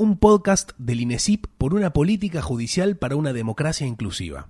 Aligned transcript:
un 0.00 0.16
podcast 0.16 0.70
del 0.78 1.02
INESIP 1.02 1.44
por 1.58 1.74
una 1.74 1.92
política 1.92 2.40
judicial 2.40 2.96
para 2.96 3.16
una 3.16 3.34
democracia 3.34 3.86
inclusiva. 3.86 4.48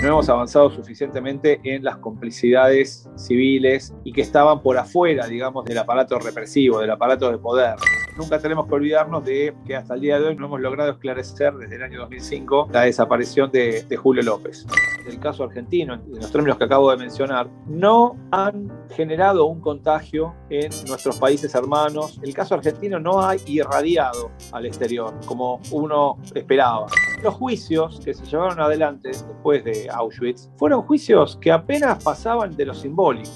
no 0.00 0.08
hemos 0.08 0.28
avanzado 0.28 0.70
suficientemente 0.70 1.60
en 1.64 1.82
las 1.82 1.96
complicidades 1.96 3.10
civiles 3.16 3.92
y 4.04 4.12
que 4.12 4.22
estaban 4.22 4.62
por 4.62 4.78
afuera, 4.78 5.26
digamos, 5.26 5.64
del 5.64 5.76
aparato 5.76 6.20
represivo, 6.20 6.78
del 6.78 6.92
aparato 6.92 7.30
de 7.30 7.38
poder. 7.38 7.74
Nunca 8.20 8.38
tenemos 8.38 8.66
que 8.66 8.74
olvidarnos 8.74 9.24
de 9.24 9.54
que 9.64 9.74
hasta 9.74 9.94
el 9.94 10.02
día 10.02 10.20
de 10.20 10.26
hoy 10.26 10.36
no 10.36 10.44
hemos 10.44 10.60
logrado 10.60 10.90
esclarecer 10.90 11.54
desde 11.54 11.76
el 11.76 11.82
año 11.82 12.00
2005 12.00 12.68
la 12.70 12.82
desaparición 12.82 13.50
de, 13.50 13.96
Julio 13.96 14.22
López. 14.22 14.66
El 15.08 15.18
caso 15.18 15.44
argentino, 15.44 15.94
en 15.94 16.16
los 16.16 16.30
términos 16.30 16.58
que 16.58 16.64
acabo 16.64 16.90
de 16.90 16.98
mencionar, 16.98 17.48
no 17.66 18.18
han 18.30 18.70
generado 18.90 19.46
un 19.46 19.62
contagio 19.62 20.34
en 20.50 20.70
nuestros 20.86 21.16
países 21.16 21.54
hermanos. 21.54 22.20
El 22.22 22.34
caso 22.34 22.54
argentino 22.56 23.00
no 23.00 23.22
ha 23.22 23.36
irradiado 23.46 24.30
al 24.52 24.66
exterior 24.66 25.14
como 25.24 25.58
uno 25.70 26.18
esperaba. 26.34 26.88
Los 27.22 27.32
juicios 27.32 28.02
que 28.04 28.12
se 28.12 28.26
llevaron 28.26 28.60
adelante 28.60 29.08
después 29.08 29.64
de 29.64 29.88
Auschwitz 29.88 30.50
fueron 30.58 30.82
juicios 30.82 31.38
que 31.40 31.50
apenas 31.50 32.04
pasaban 32.04 32.54
de 32.54 32.66
lo 32.66 32.74
simbólico. 32.74 33.30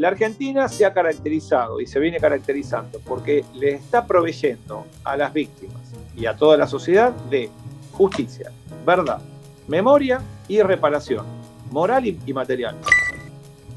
La 0.00 0.08
Argentina 0.08 0.66
se 0.66 0.86
ha 0.86 0.94
caracterizado 0.94 1.78
y 1.78 1.86
se 1.86 2.00
viene 2.00 2.18
caracterizando 2.18 3.00
porque 3.00 3.44
le 3.52 3.74
está 3.74 4.06
proveyendo 4.06 4.86
a 5.04 5.14
las 5.14 5.30
víctimas 5.30 5.76
y 6.16 6.24
a 6.24 6.34
toda 6.34 6.56
la 6.56 6.66
sociedad 6.66 7.12
de 7.28 7.50
justicia, 7.92 8.50
verdad, 8.86 9.20
memoria 9.68 10.22
y 10.48 10.62
reparación, 10.62 11.26
moral 11.70 12.06
y, 12.06 12.32
material. 12.32 12.76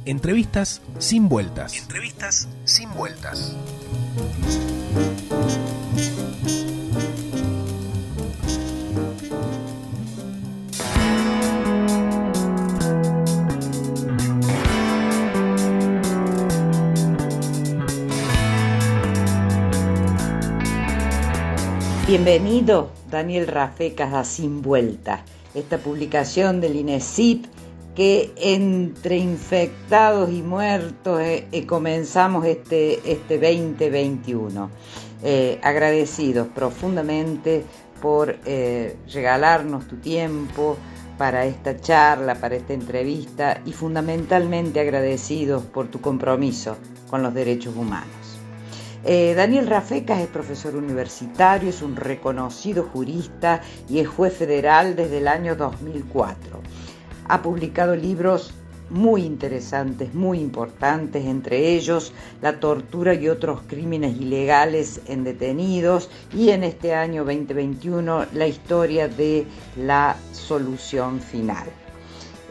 Entrevistas 0.05 0.81
sin 0.97 1.27
vueltas. 1.27 1.75
Entrevistas 1.75 2.47
sin 2.63 2.93
vueltas. 2.93 3.57
Bienvenido, 22.15 22.91
Daniel 23.09 23.47
Rafecas 23.47 24.13
a 24.13 24.23
Sin 24.23 24.61
Vuelta, 24.61 25.25
esta 25.55 25.79
publicación 25.79 26.61
del 26.61 26.75
INESIP 26.75 27.45
que 27.95 28.31
entre 28.37 29.17
infectados 29.17 30.29
y 30.29 30.43
muertos 30.43 31.19
eh, 31.21 31.47
eh, 31.51 31.65
comenzamos 31.65 32.45
este, 32.45 32.99
este 33.11 33.39
2021. 33.39 34.69
Eh, 35.23 35.59
agradecidos 35.63 36.49
profundamente 36.49 37.63
por 37.99 38.37
regalarnos 39.11 39.87
tu 39.87 39.95
tiempo 39.95 40.77
para 41.17 41.47
esta 41.47 41.81
charla, 41.81 42.35
para 42.35 42.57
esta 42.57 42.73
entrevista 42.73 43.59
y 43.65 43.73
fundamentalmente 43.73 44.79
agradecidos 44.79 45.63
por 45.63 45.87
tu 45.87 45.99
compromiso 45.99 46.77
con 47.09 47.23
los 47.23 47.33
derechos 47.33 47.75
humanos. 47.75 48.22
Eh, 49.05 49.33
Daniel 49.35 49.67
Rafecas 49.67 50.21
es 50.21 50.27
profesor 50.27 50.77
universitario, 50.77 51.69
es 51.69 51.81
un 51.81 51.97
reconocido 51.97 52.83
jurista 52.83 53.61
y 53.89 53.99
es 53.99 54.07
juez 54.07 54.33
federal 54.33 54.95
desde 54.95 55.17
el 55.17 55.27
año 55.27 55.57
2004. 55.57 56.61
Ha 57.27 57.41
publicado 57.41 57.97
libros 57.97 58.53
muy 58.89 59.25
interesantes, 59.25 60.13
muy 60.13 60.39
importantes, 60.39 61.25
entre 61.25 61.73
ellos 61.73 62.13
la 62.41 62.61
tortura 62.61 63.13
y 63.13 63.27
otros 63.27 63.61
crímenes 63.67 64.15
ilegales 64.15 65.01
en 65.07 65.25
detenidos 65.25 66.09
y 66.33 66.51
en 66.51 66.63
este 66.63 66.93
año 66.93 67.25
2021 67.25 68.27
la 68.33 68.47
historia 68.47 69.09
de 69.09 69.45
la 69.75 70.15
solución 70.31 71.19
final. 71.19 71.67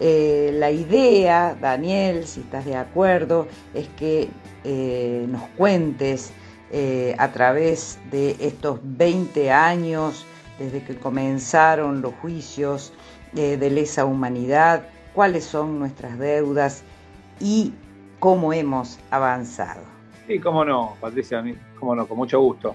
Eh, 0.01 0.51
la 0.55 0.71
idea, 0.71 1.57
Daniel, 1.59 2.27
si 2.27 2.41
estás 2.41 2.67
de 2.67 2.77
acuerdo, 2.77 3.47
es 3.73 3.89
que 3.91 4.29
eh, 4.65 5.27
nos 5.29 5.43
cuentes 5.57 6.33
eh, 6.75 7.15
a 7.19 7.33
través 7.33 7.99
de 8.11 8.35
estos 8.41 8.81
20 8.83 9.51
años 9.51 10.25
desde 10.59 10.83
que 10.83 10.97
comenzaron 10.97 12.01
los 12.01 12.15
juicios 12.15 12.95
eh, 13.37 13.59
de 13.59 13.69
lesa 13.69 14.07
humanidad, 14.07 14.89
cuáles 15.13 15.45
son 15.45 15.79
nuestras 15.79 16.19
deudas 16.19 16.83
y 17.41 17.75
cómo 18.21 18.55
hemos 18.55 18.99
avanzado. 19.11 19.83
Sí, 20.27 20.39
cómo 20.39 20.65
no, 20.65 20.97
Patricia, 20.99 21.45
cómo 21.79 21.95
no, 21.95 22.07
con 22.07 22.17
mucho 22.17 22.41
gusto. 22.41 22.75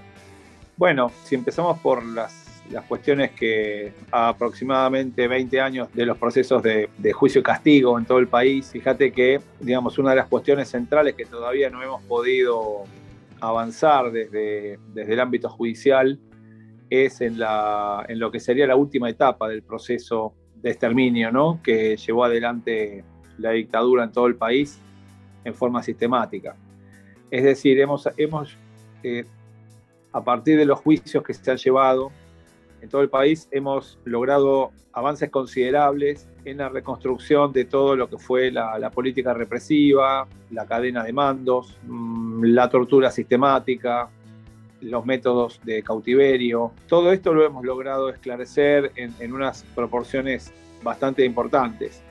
Bueno, 0.75 1.11
si 1.23 1.33
empezamos 1.33 1.79
por 1.79 2.05
las, 2.05 2.45
cuestiones 2.87 3.31
que 3.31 3.93
aproximadamente 4.11 5.27
20 5.27 5.59
años 5.59 5.87
de 5.93 6.05
los 6.05 6.17
procesos 6.17 6.61
de, 6.61 6.89
de, 6.97 7.13
juicio 7.13 7.39
y 7.41 7.43
castigo 7.43 7.97
en 7.97 8.05
todo 8.05 8.19
el 8.19 8.27
país, 8.27 8.69
fíjate 8.71 9.11
que, 9.11 9.39
digamos, 9.59 9.97
una 9.97 10.11
de 10.11 10.17
las 10.17 10.27
cuestiones 10.27 10.69
centrales 10.69 11.15
que 11.15 11.25
todavía 11.25 11.69
no 11.69 11.81
hemos 11.81 12.03
podido 12.03 12.83
avanzar 13.41 14.11
desde, 14.11 14.79
desde 14.93 15.13
el 15.13 15.19
ámbito 15.19 15.49
judicial 15.49 16.19
es 16.89 17.21
en, 17.21 17.39
la, 17.39 18.05
en 18.07 18.19
lo 18.19 18.31
que 18.31 18.39
sería 18.39 18.67
la 18.67 18.75
última 18.75 19.09
etapa 19.09 19.49
del 19.49 19.63
proceso 19.63 20.33
de 20.55 20.71
exterminio, 20.71 21.31
¿no? 21.31 21.59
que 21.63 21.97
llevó 21.97 22.23
adelante 22.23 23.03
la 23.37 23.51
dictadura 23.51 24.03
en 24.03 24.11
todo 24.11 24.27
el 24.27 24.35
país 24.35 24.79
en 25.43 25.53
forma 25.53 25.83
sistemática. 25.83 26.55
Es 27.29 27.43
decir, 27.43 27.79
hemos, 27.79 28.09
hemos 28.17 28.57
eh, 29.03 29.25
a 30.11 30.23
partir 30.23 30.57
de 30.57 30.65
los 30.65 30.79
juicios 30.79 31.23
que 31.23 31.33
se 31.33 31.51
han 31.51 31.57
llevado 31.57 32.11
en 32.81 32.89
todo 32.89 33.01
el 33.01 33.09
país, 33.09 33.47
hemos 33.51 33.97
logrado 34.05 34.71
avances 34.93 35.29
considerables 35.29 36.27
en 36.45 36.57
la 36.57 36.69
reconstrucción 36.69 37.53
de 37.53 37.65
todo 37.65 37.95
lo 37.95 38.09
que 38.09 38.17
fue 38.17 38.51
la, 38.51 38.89
política 38.89 39.33
represiva, 39.33 40.27
la 40.51 40.65
cadena 40.65 41.03
de 41.03 41.13
mandos, 41.13 41.77
mm, 41.83 42.43
la 42.45 42.69
tortura 42.69 43.11
sistemática, 43.11 44.09
los 44.81 45.05
métodos 45.05 45.59
de 45.63 45.83
cautiverio. 45.83 46.71
Todo 46.87 47.11
esto 47.11 47.33
lo 47.33 47.45
hemos 47.45 47.65
logrado 47.65 48.09
esclarecer 48.09 48.91
en, 48.95 49.33
unas 49.33 49.63
proporciones 49.75 50.53
bastante 50.83 51.25
importantes. 51.25 52.03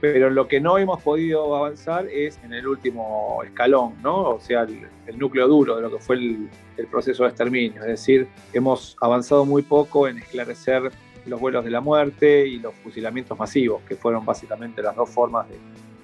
Pero 0.00 0.30
lo 0.30 0.46
que 0.46 0.60
no 0.60 0.78
hemos 0.78 1.02
podido 1.02 1.54
avanzar 1.56 2.06
es 2.08 2.38
en 2.44 2.52
el 2.52 2.66
último 2.66 3.42
escalón, 3.44 3.94
¿no? 4.02 4.30
O 4.30 4.40
sea, 4.40 4.62
el, 4.62 5.18
núcleo 5.18 5.48
duro 5.48 5.76
de 5.76 5.82
lo 5.82 5.90
que 5.90 5.98
fue 5.98 6.16
el, 6.16 6.48
proceso 6.90 7.22
de 7.22 7.30
exterminio. 7.30 7.80
Es 7.82 7.88
decir, 7.88 8.28
hemos 8.52 8.96
avanzado 9.00 9.46
muy 9.46 9.62
poco 9.62 10.06
en 10.08 10.18
esclarecer 10.18 10.92
los 11.24 11.40
vuelos 11.40 11.64
de 11.64 11.70
la 11.70 11.80
muerte 11.80 12.46
y 12.46 12.58
los 12.58 12.74
fusilamientos 12.74 13.38
masivos, 13.38 13.82
que 13.88 13.96
fueron 13.96 14.24
básicamente 14.24 14.82
las 14.82 14.94
dos 14.94 15.08
formas 15.08 15.46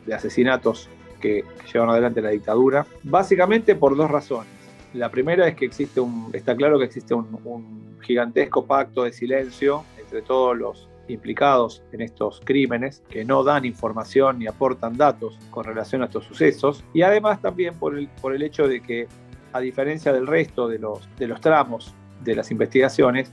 de, 0.06 0.14
asesinatos 0.14 0.88
que, 1.20 1.44
llevaron 1.72 1.91
adelante 1.91 2.22
la 2.22 2.31
dictadura, 2.31 2.86
básicamente 3.02 3.75
por 3.75 3.97
dos 3.97 4.10
razones. 4.10 4.50
La 4.94 5.10
primera 5.10 5.47
es 5.47 5.54
que 5.54 5.64
existe 5.64 6.00
un, 6.00 6.31
está 6.32 6.56
claro 6.56 6.78
que 6.78 6.86
existe 6.86 7.14
un, 7.14 7.82
gigantesco 8.02 8.66
pacto 8.66 9.04
de 9.04 9.12
silencio 9.12 9.84
entre 9.97 10.22
todos 10.22 10.56
los 10.56 10.88
implicados 11.12 11.82
en 11.92 12.00
estos 12.00 12.40
crímenes, 12.44 13.02
que 13.08 13.24
no 13.24 13.44
dan 13.44 13.64
información 13.64 14.38
ni 14.38 14.46
aportan 14.46 14.96
datos 14.96 15.38
con 15.50 15.64
relación 15.64 16.02
a 16.02 16.06
estos 16.06 16.24
sucesos, 16.24 16.84
y 16.92 17.02
además 17.02 17.40
también 17.40 17.74
por 17.74 17.96
el, 17.96 18.08
por 18.20 18.34
el 18.34 18.42
hecho 18.42 18.66
de 18.66 18.80
que, 18.80 19.06
a 19.52 19.60
diferencia 19.60 20.12
del 20.12 20.26
resto 20.26 20.68
de 20.68 20.78
los, 20.78 21.08
de 21.16 21.26
los 21.26 21.40
tramos 21.40 21.94
de 22.22 22.34
las 22.34 22.50
investigaciones, 22.50 23.32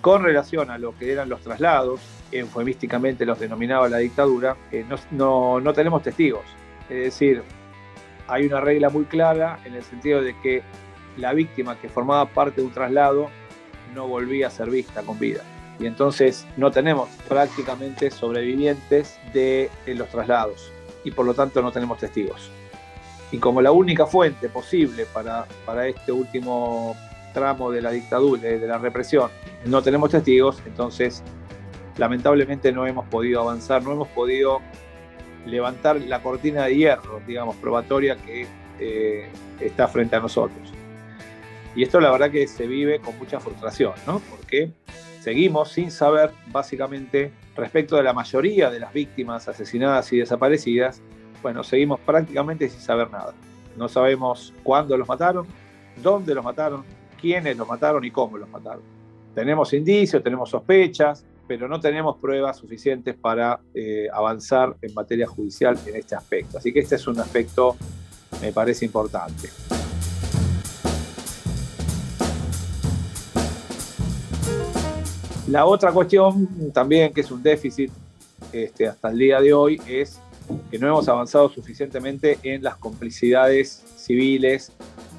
con 0.00 0.22
relación 0.22 0.70
a 0.70 0.78
lo 0.78 0.96
que 0.96 1.12
eran 1.12 1.28
los 1.28 1.40
traslados, 1.40 2.00
eufemísticamente 2.30 3.26
los 3.26 3.40
denominaba 3.40 3.88
la 3.88 3.98
dictadura, 3.98 4.56
eh, 4.70 4.84
no, 5.10 5.60
no, 5.60 5.72
tenemos 5.72 6.02
testigos. 6.02 6.44
Es 6.88 7.04
decir, 7.04 7.42
hay 8.28 8.46
una 8.46 8.60
regla 8.60 8.88
muy 8.88 9.04
clara 9.04 9.58
en 9.64 9.74
el 9.74 9.82
sentido 9.82 10.22
de 10.22 10.34
que 10.40 10.62
la 11.16 11.32
víctima 11.32 11.80
que 11.80 11.88
formaba 11.88 12.26
parte 12.26 12.60
de 12.60 12.66
un 12.66 12.72
traslado 12.72 13.30
no 13.94 14.06
volvía 14.06 14.48
a 14.48 14.50
ser 14.50 14.70
vista 14.70 15.02
con 15.02 15.18
vida. 15.18 15.42
Y 15.78 15.86
entonces 15.86 16.46
no 16.56 16.70
tenemos 16.70 17.08
prácticamente 17.28 18.10
sobrevivientes 18.10 19.18
de, 19.32 19.70
los 19.86 20.08
traslados 20.08 20.72
y 21.04 21.10
por 21.10 21.26
lo 21.26 21.34
tanto 21.34 21.60
no 21.62 21.70
tenemos 21.70 21.98
testigos. 21.98 22.50
Y 23.30 23.38
como 23.38 23.60
la 23.60 23.72
única 23.72 24.06
fuente 24.06 24.48
posible 24.48 25.06
para, 25.12 25.46
para 25.64 25.86
este 25.86 26.12
último 26.12 26.96
tramo 27.34 27.70
de 27.70 27.82
la 27.82 27.90
dictadura, 27.90 28.42
de, 28.42 28.66
la 28.66 28.78
represión, 28.78 29.30
no 29.66 29.82
tenemos 29.82 30.10
testigos, 30.10 30.62
entonces 30.64 31.22
lamentablemente 31.98 32.72
no 32.72 32.86
hemos 32.86 33.06
podido 33.08 33.40
avanzar, 33.40 33.82
no 33.82 33.92
hemos 33.92 34.08
podido 34.08 34.60
levantar 35.44 36.00
la 36.00 36.22
cortina 36.22 36.64
de 36.64 36.76
hierro, 36.76 37.20
digamos, 37.26 37.56
probatoria 37.56 38.16
que 38.16 38.46
eh, 38.80 39.28
está 39.60 39.88
frente 39.88 40.16
a 40.16 40.20
nosotros. 40.20 40.72
Y 41.74 41.82
esto 41.82 42.00
la 42.00 42.10
verdad 42.10 42.30
que 42.30 42.46
se 42.48 42.66
vive 42.66 43.00
con 43.00 43.18
mucha 43.18 43.38
frustración, 43.38 43.92
¿no? 44.06 44.20
Porque 44.30 44.70
seguimos 45.26 45.72
sin 45.72 45.90
saber, 45.90 46.30
básicamente, 46.52 47.32
respecto 47.56 47.96
de 47.96 48.04
la 48.04 48.12
mayoría 48.12 48.70
de 48.70 48.78
las 48.78 48.92
víctimas 48.92 49.48
asesinadas 49.48 50.12
y 50.12 50.18
desaparecidas, 50.18 51.02
bueno, 51.42 51.64
seguimos 51.64 51.98
prácticamente 51.98 52.68
sin 52.68 52.80
saber 52.80 53.10
nada. 53.10 53.34
No 53.76 53.88
sabemos 53.88 54.54
cuándo 54.62 54.96
los 54.96 55.08
mataron, 55.08 55.44
dónde 56.00 56.32
los 56.32 56.44
mataron, 56.44 56.84
quiénes 57.20 57.56
los 57.56 57.66
mataron 57.66 58.04
y 58.04 58.12
cómo 58.12 58.38
los 58.38 58.48
mataron. 58.48 58.82
Tenemos 59.34 59.72
indicios, 59.72 60.22
tenemos 60.22 60.48
sospechas, 60.48 61.26
pero 61.48 61.66
no 61.66 61.80
tenemos 61.80 62.18
pruebas 62.18 62.58
suficientes 62.58 63.16
para 63.16 63.58
eh, 63.74 64.06
avanzar 64.12 64.76
en 64.80 64.94
materia 64.94 65.26
judicial 65.26 65.76
en 65.86 65.96
este 65.96 66.14
aspecto. 66.14 66.58
Así 66.58 66.72
que 66.72 66.78
este 66.78 66.94
es 66.94 67.06
un 67.08 67.18
aspecto, 67.18 67.74
me 68.40 68.52
parece 68.52 68.84
importante. 68.84 69.48
La 75.48 75.64
otra 75.64 75.92
cuestión 75.92 76.72
también, 76.72 77.12
que 77.12 77.20
es 77.20 77.30
un 77.30 77.42
déficit 77.42 77.90
este, 78.52 78.88
hasta 78.88 79.10
el 79.10 79.18
día 79.18 79.40
de 79.40 79.52
hoy, 79.52 79.80
es 79.86 80.20
que 80.70 80.78
no 80.78 80.88
hemos 80.88 81.08
avanzado 81.08 81.48
suficientemente 81.48 82.38
en 82.42 82.62
las 82.62 82.76
complicidades 82.76 83.84
civiles 83.96 84.72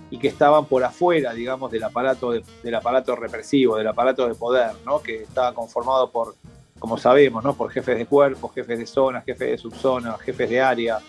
y 0.10 0.20
que 0.20 0.28
estaban 0.28 0.66
por 0.66 0.84
afuera, 0.84 1.34
digamos, 1.34 1.72
del 1.72 1.84
aparato, 1.84 2.32
del 2.32 2.76
aparato 2.76 3.16
represivo, 3.16 3.78
del 3.78 3.88
aparato 3.88 4.28
de 4.28 4.36
poder, 4.36 4.72
¿no? 4.86 5.02
que 5.02 5.24
estaba 5.24 5.54
conformado 5.54 6.12
por, 6.12 6.36
como 6.80 6.98
sabemos, 6.98 7.44
¿no? 7.44 7.56
por 7.56 7.72
jefes 7.72 7.98
de 7.98 8.06
cuerpo, 8.06 8.50
jefes 8.50 8.80
de 8.80 8.86
zona, 8.86 9.22
jefes 9.22 9.52
de 9.52 9.58
subzona, 9.58 10.18
jefes 10.18 10.50
de 10.50 10.62
área 10.62 11.00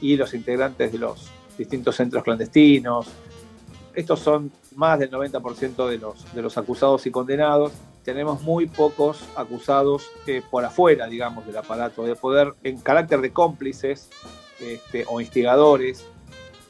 y 0.00 0.16
los 0.16 0.34
integrantes 0.34 0.92
de 0.92 0.98
los 0.98 1.30
distintos 1.56 1.96
centros 1.96 2.22
clandestinos. 2.22 3.08
Estos 3.94 4.20
son 4.20 4.52
más 4.76 4.98
del 5.00 5.10
90% 5.10 5.88
de 5.88 5.98
los, 5.98 6.32
de 6.32 6.42
los 6.42 6.56
acusados 6.56 7.04
y 7.06 7.10
condenados. 7.10 7.72
Tenemos 8.08 8.40
muy 8.40 8.64
pocos 8.64 9.22
acusados 9.36 10.10
eh, 10.26 10.40
por 10.50 10.64
afuera, 10.64 11.06
digamos, 11.08 11.46
del 11.46 11.58
aparato 11.58 12.04
de 12.04 12.16
poder 12.16 12.54
en 12.64 12.80
carácter 12.80 13.20
de 13.20 13.34
cómplices 13.34 14.08
este, 14.60 15.04
o 15.06 15.20
instigadores 15.20 16.06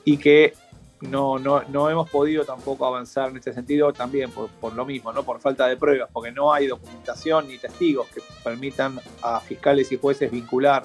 y 0.04 0.16
que 0.16 0.54
no, 1.00 1.38
no, 1.38 1.62
no, 1.68 1.88
hemos 1.90 2.10
podido 2.10 2.44
tampoco 2.44 2.86
avanzar 2.86 3.30
en 3.30 3.36
este 3.36 3.52
sentido 3.52 3.92
también 3.92 4.32
por, 4.32 4.48
por, 4.48 4.72
lo 4.72 4.84
mismo, 4.84 5.12
¿no? 5.12 5.22
por 5.22 5.38
falta 5.38 5.68
de 5.68 5.76
pruebas, 5.76 6.10
porque 6.12 6.32
no 6.32 6.52
hay 6.52 6.66
documentación 6.66 7.46
ni 7.46 7.56
testigos 7.56 8.08
que 8.08 8.20
permitan 8.42 8.98
a 9.22 9.38
fiscales 9.38 9.92
y 9.92 9.96
jueces 9.96 10.32
vincular 10.32 10.82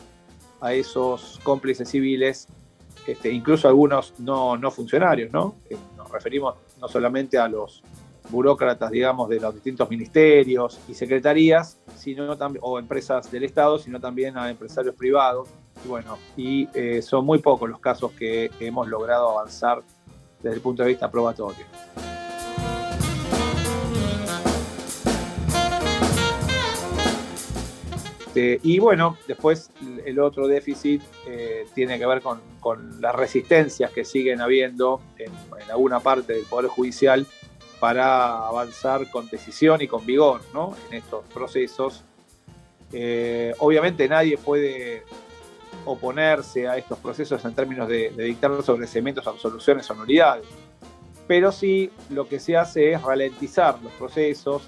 a 0.61 0.71
esos 0.71 1.39
cómplices 1.41 1.89
civiles, 1.89 2.47
este, 3.07 3.31
incluso 3.31 3.67
algunos 3.67 4.13
no, 4.19 4.55
no 4.55 4.69
funcionarios, 4.69 5.31
¿no? 5.31 5.55
nos 5.97 6.11
referimos 6.11 6.53
no 6.79 6.87
solamente 6.87 7.39
a 7.39 7.47
los 7.47 7.81
burócratas, 8.29 8.91
digamos, 8.91 9.29
de 9.29 9.39
los 9.39 9.53
distintos 9.53 9.89
ministerios 9.89 10.79
y 10.87 10.93
secretarías, 10.93 11.77
sino 11.95 12.33
o 12.61 12.79
empresas 12.79 13.31
del 13.31 13.43
Estado, 13.43 13.77
sino 13.77 13.99
también 13.99 14.37
a 14.37 14.49
empresarios 14.49 14.95
privados. 14.95 15.49
Bueno, 15.85 16.17
y 16.37 16.67
eh, 16.73 17.01
son 17.01 17.25
muy 17.25 17.39
pocos 17.39 17.69
los 17.69 17.79
casos 17.79 18.11
que 18.11 18.49
hemos 18.59 18.87
logrado 18.87 19.37
avanzar 19.37 19.81
desde 20.41 20.55
el 20.55 20.61
punto 20.61 20.83
de 20.83 20.89
vista 20.89 21.09
probatorio. 21.11 21.65
Este, 28.33 28.59
y 28.63 28.79
bueno, 28.79 29.15
después 29.27 29.69
el 30.07 30.19
otro 30.19 30.47
déficit 30.47 31.03
eh, 31.27 31.67
tiene 31.75 31.99
que 31.99 32.07
ver 32.07 32.23
con, 32.23 32.41
las 32.99 33.13
resistencias 33.13 33.91
que 33.91 34.03
siguen 34.03 34.41
habiendo 34.41 35.01
en, 35.19 35.31
alguna 35.69 35.99
parte 35.99 36.33
del 36.33 36.45
Poder 36.45 36.67
Judicial 36.67 37.27
para 37.83 38.47
avanzar 38.47 39.11
con 39.11 39.27
decisión 39.27 39.81
y 39.81 39.89
con 39.89 40.05
vigor 40.05 40.39
en 40.89 40.99
estos 40.99 41.25
procesos. 41.25 42.05
Eh, 42.93 43.53
obviamente 43.59 44.07
nadie 44.07 44.37
puede 44.37 45.03
oponerse 45.83 46.65
a 46.65 46.77
estos 46.77 46.97
procesos 46.99 47.43
en 47.43 47.53
términos 47.53 47.89
de, 47.89 48.09
dictar 48.11 48.63
sobreseimientos, 48.63 49.27
absoluciones 49.27 49.91
o 49.91 49.95
nulidades. 49.95 50.45
Pero 51.27 51.51
sí 51.51 51.91
lo 52.09 52.25
que 52.25 52.39
se 52.39 52.55
hace 52.55 52.93
es 52.93 53.01
ralentizar 53.01 53.77
los 53.83 53.91
procesos, 53.91 54.61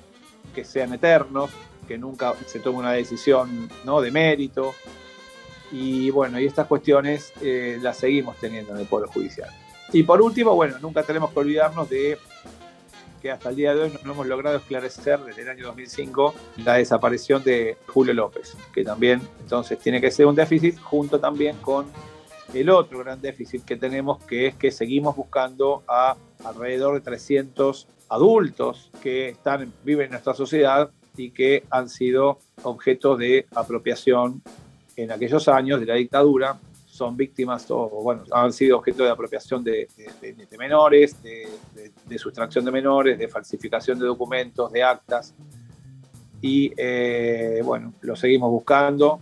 que 0.54 0.66
sean 0.66 0.94
eternos, 0.94 1.52
que 1.88 1.98
nunca 1.98 2.34
se 2.46 2.60
tome 2.60 2.80
una 2.80 2.92
decisión 2.92 3.70
¿no? 3.86 4.02
de 4.02 4.12
mérito. 4.12 4.76
Y 5.72 6.10
bueno, 6.10 6.38
y 6.38 6.48
estas 6.48 6.68
cuestiones 6.68 7.32
eh, 7.42 7.80
las 7.82 7.96
seguimos 7.96 8.36
teniendo 8.42 8.74
en 8.74 8.80
el 8.80 8.88
Poder 8.88 9.08
Judicial. 9.08 9.50
Y 9.94 10.04
por 10.04 10.22
último, 10.22 10.54
bueno, 10.54 10.78
nunca 10.82 11.04
tenemos 11.04 11.32
que 11.32 11.40
olvidarnos 11.40 11.90
de 11.90 12.18
que 13.26 13.32
hasta 13.32 13.50
el 13.50 13.56
día 13.56 13.74
de 13.74 13.82
hoy 13.82 13.92
no 14.04 14.12
hemos 14.12 14.28
logrado 14.28 14.58
esclarecer 14.58 15.20
desde 15.22 15.42
el 15.42 15.50
año 15.50 15.66
2005 15.66 16.36
la 16.64 16.76
desaparición 16.76 17.44
de 17.44 17.76
Julio 17.88 18.14
López, 18.14 18.56
que 18.72 18.84
también 18.84 19.20
entonces 19.40 19.80
tiene 19.80 20.00
que 20.00 20.12
ser 20.12 20.28
un 20.28 20.36
déficit 20.36 20.80
junto 20.80 21.20
también 21.20 21.58
con 21.58 21.88
el 22.54 22.70
otro 22.70 23.00
gran 23.00 23.20
déficit 23.20 23.66
que 23.66 23.78
tenemos, 23.78 24.24
que 24.26 24.46
es 24.46 24.56
que 24.56 24.70
seguimos 24.70 25.16
buscando 25.16 25.82
a 25.88 26.16
alrededor 26.44 26.94
de 26.94 27.02
300 27.02 27.88
adultos 28.10 28.92
que 29.02 29.30
están, 29.30 29.74
viven 29.84 30.06
en 30.06 30.12
nuestra 30.12 30.36
sociedad 30.36 30.92
y 31.18 31.32
que 31.32 31.64
han 31.72 31.90
sido 31.90 32.38
objeto 32.62 33.18
de 33.18 33.48
apropiación 33.56 34.44
en 34.98 35.12
aquellos 35.12 35.48
años 35.48 35.80
de 35.80 35.88
la 35.88 35.96
dictadura 35.96 36.60
son 36.96 37.18
víctimas 37.18 37.70
o, 37.72 37.90
bueno, 37.90 38.24
han 38.32 38.54
sido 38.54 38.78
objeto 38.78 39.04
de 39.04 39.10
apropiación 39.10 39.64
de, 39.64 39.88
menores, 40.58 41.22
de, 41.22 42.18
sustracción 42.18 42.64
de 42.64 42.72
menores, 42.72 43.20
de 43.20 43.28
falsificación 43.28 44.00
de 44.00 44.06
documentos, 44.06 44.72
de 44.72 44.82
actas. 44.82 45.36
Y 46.42 46.72
eh, 46.78 47.62
bueno, 47.66 47.94
lo 48.02 48.16
seguimos 48.16 48.50
buscando, 48.50 49.20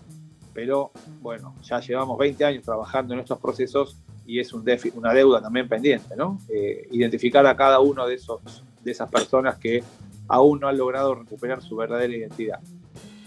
pero 0.53 0.91
bueno, 1.21 1.55
ya 1.63 1.79
llevamos 1.79 2.17
20 2.17 2.45
años 2.45 2.63
trabajando 2.63 3.15
en 3.15 3.21
estos 3.21 3.39
procesos 3.39 3.97
y 4.25 4.39
es 4.39 4.53
un 4.53 4.63
una 4.95 5.13
deuda 5.13 5.41
también 5.41 5.67
pendiente, 5.67 6.15
¿no? 6.15 6.39
Eh, 6.49 6.87
identificar 6.91 7.45
a 7.47 7.55
cada 7.55 7.79
uno 7.79 8.05
de, 8.05 8.15
esos, 8.15 8.63
de 8.83 8.91
esas 8.91 9.09
personas 9.09 9.57
que 9.57 9.83
aún 10.27 10.59
no 10.59 10.67
han 10.67 10.77
logrado 10.77 11.15
recuperar 11.15 11.61
su 11.61 11.75
verdadera 11.75 12.15
identidad. 12.15 12.59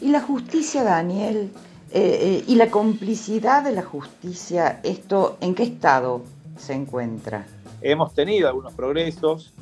¿Y 0.01 0.11
la 0.11 0.21
justicia, 0.21 0.85
Daniel? 0.85 1.51
Eh, 1.93 2.19
eh, 2.21 2.44
y 2.49 2.56
la 2.56 2.69
complicidad 2.69 3.62
de 3.62 3.73
la 3.73 3.83
justicia, 3.83 4.81
¿esto 4.83 5.38
en 5.41 5.55
qué 5.55 5.62
estado 5.62 6.23
se 6.59 6.75
encuentra? 6.75 7.47
Hemos 7.81 8.12
tenido 8.12 8.49
algunos 8.49 8.75
progresos 8.75 9.53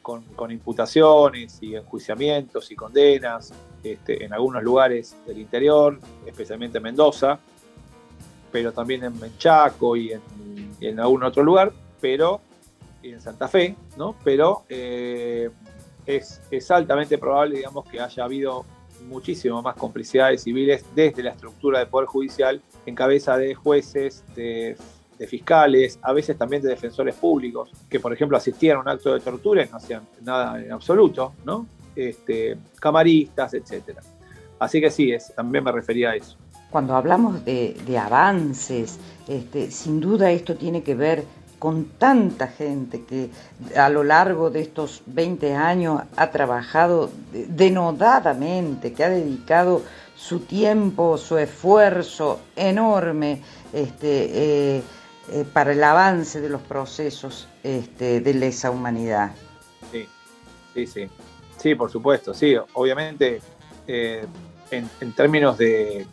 con, 0.00 0.50
imputaciones 0.50 1.58
y 1.62 1.76
enjuiciamientos 1.76 2.70
y 2.70 2.76
condenas 2.76 3.52
este, 3.82 4.24
en 4.24 4.32
algunos 4.32 4.62
lugares 4.62 5.16
del 5.26 5.38
interior, 5.38 5.98
especialmente 6.26 6.78
en 6.78 6.84
Mendoza, 6.84 7.38
pero 8.50 8.72
también 8.72 9.04
en 9.04 9.18
Menchaco 9.18 9.96
y 9.96 10.12
en, 10.80 11.00
algún 11.00 11.24
otro 11.24 11.42
lugar, 11.42 11.72
pero 12.00 12.40
y 13.02 13.10
en 13.10 13.20
Santa 13.20 13.48
Fe, 13.48 13.76
¿no? 13.98 14.14
Pero 14.24 14.64
eh, 14.68 15.50
es 16.06 16.70
altamente 16.70 17.18
probable, 17.18 17.56
digamos, 17.56 17.86
que 17.86 18.00
haya 18.00 18.24
habido 18.24 18.64
muchísimo 19.08 19.62
más 19.62 19.76
complicidades 19.76 20.42
civiles 20.42 20.84
desde 20.94 21.22
la 21.22 21.30
estructura 21.30 21.78
del 21.78 21.88
Poder 21.88 22.06
Judicial, 22.06 22.60
en 22.86 22.94
cabeza 22.94 23.36
de 23.36 23.54
jueces, 23.54 24.24
de, 24.34 24.76
fiscales, 25.28 25.98
a 26.02 26.12
veces 26.12 26.36
también 26.36 26.60
de 26.60 26.68
defensores 26.68 27.14
públicos, 27.14 27.70
que 27.88 27.98
por 27.98 28.12
ejemplo 28.12 28.36
asistían 28.36 28.76
a 28.76 28.80
un 28.80 28.88
acto 28.88 29.14
de 29.14 29.20
tortura 29.20 29.64
y 29.64 29.68
no 29.70 29.78
hacían 29.78 30.02
nada 30.20 30.60
en 30.60 30.70
absoluto, 30.70 31.32
¿no? 31.46 31.66
Este, 31.96 32.58
camaristas, 32.78 33.54
etc. 33.54 33.98
Así 34.58 34.82
que 34.82 34.90
sí, 34.90 35.14
también 35.34 35.64
me 35.64 35.72
refería 35.72 36.10
a 36.10 36.16
eso. 36.16 36.36
Cuando 36.70 36.94
hablamos 36.94 37.42
de, 37.44 37.98
avances, 37.98 38.98
este, 39.26 39.70
sin 39.70 40.00
duda 40.00 40.30
esto 40.30 40.56
tiene 40.56 40.82
que 40.82 40.94
ver 40.94 41.24
con 41.64 41.86
tanta 41.86 42.48
gente 42.48 43.04
que 43.04 43.30
a 43.74 43.88
lo 43.88 44.04
largo 44.04 44.50
de 44.50 44.60
estos 44.60 45.00
20 45.06 45.54
años 45.54 46.02
ha 46.14 46.30
trabajado 46.30 47.08
denodadamente, 47.32 48.92
que 48.92 49.02
ha 49.02 49.08
dedicado 49.08 49.80
su 50.14 50.40
tiempo, 50.40 51.16
su 51.16 51.38
esfuerzo 51.38 52.40
enorme 52.54 53.40
este, 53.72 54.76
eh, 54.76 54.82
eh, 55.32 55.44
para 55.54 55.72
el 55.72 55.82
avance 55.82 56.42
de 56.42 56.50
los 56.50 56.60
procesos 56.60 57.48
este, 57.62 58.20
de 58.20 58.34
lesa 58.34 58.70
humanidad. 58.70 59.30
Sí, 59.90 60.06
sí, 60.74 60.86
sí. 60.86 61.08
Sí, 61.56 61.74
por 61.74 61.90
supuesto, 61.90 62.34
sí. 62.34 62.54
Obviamente, 62.74 63.40
eh, 63.86 64.26
en, 64.70 64.90
en, 65.00 65.12
términos 65.14 65.56
de, 65.56 66.06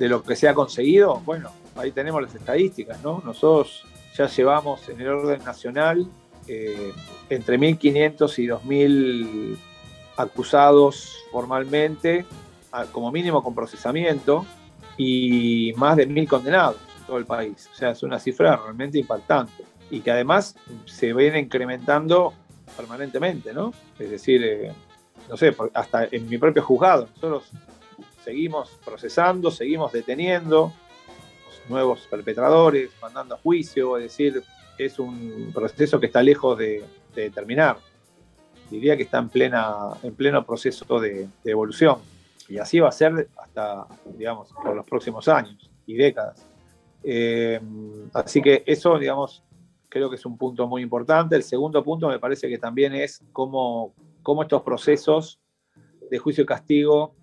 de 0.00 0.08
lo 0.08 0.24
que 0.24 0.34
se 0.34 0.48
ha 0.48 0.54
conseguido, 0.54 1.20
bueno, 1.24 1.52
ahí 1.76 1.92
tenemos 1.92 2.20
las 2.20 2.34
estadísticas, 2.34 3.00
¿no? 3.04 3.22
Nosotros 3.24 3.84
ya 4.16 4.26
llevamos 4.26 4.88
en 4.88 5.00
el 5.00 5.08
orden 5.08 5.44
nacional 5.44 6.06
eh, 6.46 6.92
entre 7.28 7.58
1.500 7.58 8.38
y 8.38 8.46
2.000 8.46 9.56
acusados 10.16 11.24
formalmente, 11.32 12.24
como 12.92 13.10
mínimo 13.10 13.42
con 13.42 13.54
procesamiento, 13.54 14.44
y 14.96 15.72
más 15.76 15.96
de 15.96 16.08
1.000 16.08 16.28
condenados 16.28 16.76
en 16.98 17.06
todo 17.06 17.18
el 17.18 17.26
país. 17.26 17.68
O 17.72 17.74
sea, 17.74 17.90
es 17.90 18.02
una 18.02 18.18
cifra 18.18 18.56
realmente 18.56 18.98
impactante 18.98 19.64
y 19.90 20.00
que 20.00 20.10
además 20.10 20.56
se 20.84 21.12
viene 21.12 21.40
incrementando 21.40 22.34
permanentemente, 22.76 23.52
¿no? 23.52 23.72
Es 23.98 24.10
decir, 24.10 24.42
eh, 24.44 24.72
no 25.28 25.36
sé, 25.36 25.54
hasta 25.72 26.08
en 26.10 26.28
mi 26.28 26.38
propio 26.38 26.62
juzgado, 26.62 27.08
nosotros 27.14 27.50
seguimos 28.24 28.70
procesando, 28.84 29.50
seguimos 29.50 29.92
deteniendo, 29.92 30.72
nuevos 31.68 32.06
perpetradores, 32.08 32.90
mandando 33.00 33.34
a 33.34 33.38
juicio, 33.38 33.96
es 33.96 34.04
decir, 34.04 34.42
es 34.78 34.98
un 34.98 35.50
proceso 35.54 36.00
que 36.00 36.06
está 36.06 36.22
lejos 36.22 36.58
de, 36.58 36.84
terminar. 37.32 37.78
Diría 38.70 38.96
que 38.96 39.04
está 39.04 39.18
en, 39.18 39.28
plena, 39.28 39.90
en 40.02 40.14
pleno 40.14 40.44
proceso 40.44 40.98
de, 41.00 41.28
evolución. 41.44 41.98
Y 42.48 42.58
así 42.58 42.80
va 42.80 42.88
a 42.88 42.92
ser 42.92 43.28
hasta, 43.36 43.86
digamos, 44.16 44.52
por 44.52 44.74
los 44.74 44.84
próximos 44.84 45.28
años 45.28 45.70
y 45.86 45.94
décadas. 45.94 46.44
Eh, 47.02 47.60
así 48.12 48.42
que 48.42 48.64
eso, 48.66 48.98
digamos, 48.98 49.42
creo 49.88 50.10
que 50.10 50.16
es 50.16 50.26
un 50.26 50.36
punto 50.36 50.66
muy 50.66 50.82
importante. 50.82 51.36
El 51.36 51.44
segundo 51.44 51.82
punto 51.84 52.08
me 52.08 52.18
parece 52.18 52.48
que 52.48 52.58
también 52.58 52.94
es 52.94 53.22
cómo, 53.32 53.94
cómo 54.22 54.42
estos 54.42 54.62
procesos 54.62 55.40
de 56.10 56.18
juicio 56.18 56.42
y 56.42 56.46
castigo 56.46 57.14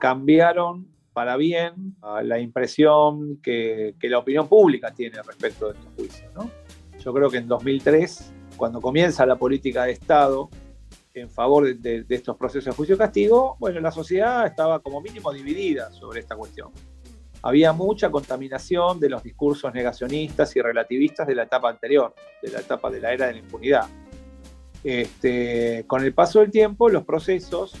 cambiaron 0.00 0.93
para 1.14 1.36
bien 1.36 1.96
la 2.24 2.40
impresión 2.40 3.40
que, 3.40 3.94
la 4.02 4.18
opinión 4.18 4.48
pública 4.48 4.92
tiene 4.92 5.22
respecto 5.22 5.68
de 5.68 5.78
estos 5.78 5.92
juicios. 5.94 6.30
Yo 6.98 7.14
creo 7.14 7.30
que 7.30 7.38
en 7.38 7.46
2003, 7.46 8.32
cuando 8.56 8.80
comienza 8.80 9.24
la 9.24 9.36
política 9.36 9.84
de 9.84 9.92
Estado 9.92 10.50
en 11.14 11.30
favor 11.30 11.72
de, 11.72 12.04
estos 12.08 12.36
procesos 12.36 12.64
de 12.64 12.72
juicio 12.72 12.96
y 12.96 12.98
castigo, 12.98 13.56
bueno, 13.60 13.80
la 13.80 13.92
sociedad 13.92 14.44
estaba 14.44 14.80
como 14.80 15.00
mínimo 15.00 15.32
dividida 15.32 15.92
sobre 15.92 16.20
esta 16.20 16.34
cuestión. 16.34 16.72
Había 17.42 17.72
mucha 17.72 18.10
contaminación 18.10 18.98
de 18.98 19.10
los 19.10 19.22
discursos 19.22 19.72
negacionistas 19.72 20.56
y 20.56 20.62
relativistas 20.62 21.28
de 21.28 21.36
la 21.36 21.44
etapa 21.44 21.70
anterior, 21.70 22.12
de 22.42 22.50
la 22.50 22.58
etapa 22.58 22.90
de 22.90 23.00
la 23.00 23.12
era 23.12 23.26
de 23.28 23.34
la 23.34 23.38
impunidad. 23.38 23.86
Este, 24.82 25.84
con 25.86 26.02
el 26.02 26.12
paso 26.12 26.40
del 26.40 26.50
tiempo, 26.50 26.88
los 26.88 27.04
procesos 27.04 27.74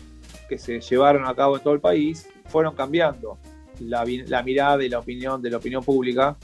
que 0.48 0.58
se 0.58 0.80
llevaron 0.80 1.26
a 1.26 1.34
cabo 1.34 1.56
en 1.56 1.62
todo 1.62 1.74
el 1.74 1.80
país 1.80 2.28
fueron 2.54 2.76
cambiando 2.76 3.36
la, 3.80 4.04
mirada 4.44 4.84
y 4.84 4.88
la 4.88 5.00
opinión 5.00 5.42
de 5.42 5.50
la 5.50 5.56
opinión 5.56 5.82
pública. 5.82 6.36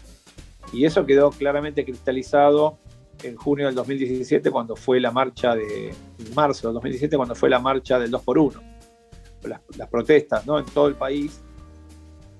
Y 0.72 0.84
eso 0.84 1.06
quedó 1.06 1.30
claramente 1.30 1.84
cristalizado 1.84 2.78
en 3.22 3.36
junio 3.36 3.66
del 3.66 3.76
2017 3.76 4.50
cuando 4.50 4.74
fue 4.74 4.98
la 4.98 5.12
marcha 5.12 5.54
de 5.54 5.94
marzo 6.34 6.66
del 6.66 6.74
2017 6.74 7.16
cuando 7.16 7.36
fue 7.36 7.48
la 7.48 7.60
marcha 7.60 8.00
del 8.00 8.10
2 8.10 8.22
por 8.22 8.38
1 8.38 8.60
las, 9.44 9.88
protestas 9.88 10.46
¿no? 10.46 10.58
en 10.58 10.64
todo 10.64 10.88
el 10.88 10.94
país 10.94 11.42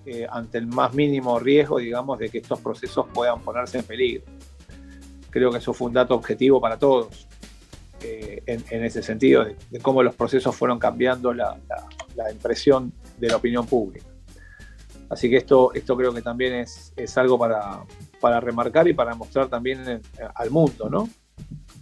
eh, 0.06 0.26
ante 0.28 0.56
el 0.58 0.66
más 0.66 0.94
mínimo 0.94 1.38
riesgo 1.38 1.78
digamos 1.78 2.18
de 2.18 2.28
que 2.28 2.38
estos 2.38 2.60
procesos 2.60 3.06
puedan 3.14 3.40
ponerse 3.40 3.78
en 3.78 3.84
peligro. 3.84 4.24
Creo 5.30 5.52
que 5.52 5.58
eso 5.58 5.72
fue 5.72 5.88
un 5.88 5.94
dato 5.94 6.16
objetivo 6.16 6.60
para 6.60 6.76
todos 6.76 7.28
eh, 8.02 8.42
en, 8.46 8.84
ese 8.84 9.00
sentido 9.02 9.44
de, 9.44 9.78
cómo 9.80 10.02
los 10.02 10.16
procesos 10.16 10.56
fueron 10.56 10.80
cambiando 10.80 11.32
la 11.32 11.56
impresión 12.32 12.92
de 13.20 13.28
la 13.28 13.36
opinión 13.36 13.66
pública. 13.66 14.06
Así 15.08 15.28
que 15.28 15.36
esto, 15.36 15.72
esto 15.74 15.96
creo 15.96 16.14
que 16.14 16.22
también 16.22 16.54
es, 16.54 16.92
es 16.96 17.18
algo 17.18 17.38
para, 17.38 17.84
para, 18.20 18.40
remarcar 18.40 18.86
y 18.86 18.94
para 18.94 19.14
mostrar 19.14 19.48
también 19.48 20.00
al 20.34 20.50
mundo, 20.50 20.88
¿no? 20.88 21.08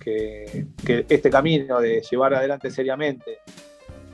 Que, 0.00 0.66
este 0.86 1.28
camino 1.30 1.80
de 1.80 2.00
llevar 2.10 2.34
adelante 2.34 2.70
seriamente 2.70 3.40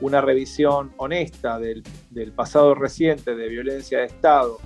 una 0.01 0.19
revisión 0.19 0.93
honesta 0.97 1.57
del, 1.57 1.81
del, 2.09 2.33
pasado 2.33 2.75
reciente 2.75 3.35
de 3.35 3.47
violencia 3.47 3.99
de 3.99 4.05
Estado, 4.05 4.57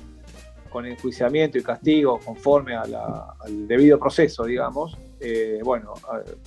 con 0.69 0.85
enjuiciamiento 0.85 1.57
y 1.59 1.63
castigo 1.63 2.19
conforme 2.19 2.75
al 2.75 3.67
debido 3.67 3.99
proceso, 3.99 4.45
digamos, 4.45 4.97
eh, 5.19 5.59
bueno, 5.63 5.93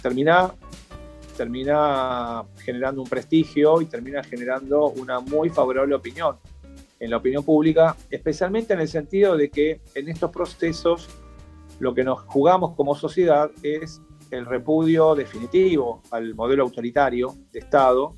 termina 0.01 0.53
termina 1.37 2.45
generando 2.59 3.03
un 3.03 3.09
prestigio 3.09 3.81
y 3.81 3.87
termina 3.87 4.23
generando 4.23 4.89
una 4.89 5.21
muy 5.21 5.51
favorable 5.51 5.95
opinión 5.95 6.37
en 7.01 7.11
la 7.11 7.17
opinión 7.17 7.45
pública, 7.45 7.97
especialmente 8.11 8.75
en 8.75 8.81
el 8.81 8.89
sentido 8.89 9.37
de 9.37 9.51
que 9.51 9.81
en 9.95 10.09
estos 10.09 10.31
procesos 10.31 11.09
lo 11.81 11.95
que 11.95 12.05
nos 12.05 12.21
jugamos 12.21 12.77
como 12.77 12.95
sociedad 12.95 13.51
es 13.63 14.01
el 14.31 14.47
repudio 14.47 15.15
definitivo 15.15 16.01
al 16.11 16.35
modelo 16.35 16.63
autoritario 16.63 17.35
de 17.53 17.59
Estado 17.59 18.15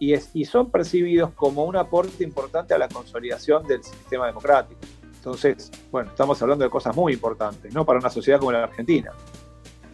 y, 0.00 0.12
es, 0.12 0.30
y 0.34 0.44
son 0.44 0.70
percibidos 0.70 1.30
como 1.32 1.64
un 1.64 1.76
aporte 1.76 2.24
importante 2.24 2.74
a 2.74 2.78
la 2.78 2.88
consolidación 2.88 3.66
del 3.66 3.82
sistema 3.82 4.26
democrático. 4.26 4.80
Entonces, 5.14 5.70
bueno, 5.90 6.10
estamos 6.10 6.40
hablando 6.42 6.64
de 6.64 6.70
cosas 6.70 6.94
muy 6.94 7.12
importantes, 7.12 7.72
¿no? 7.74 7.84
Para 7.84 7.98
una 7.98 8.10
sociedad 8.10 8.38
como 8.38 8.52
la 8.52 8.64
Argentina. 8.64 9.12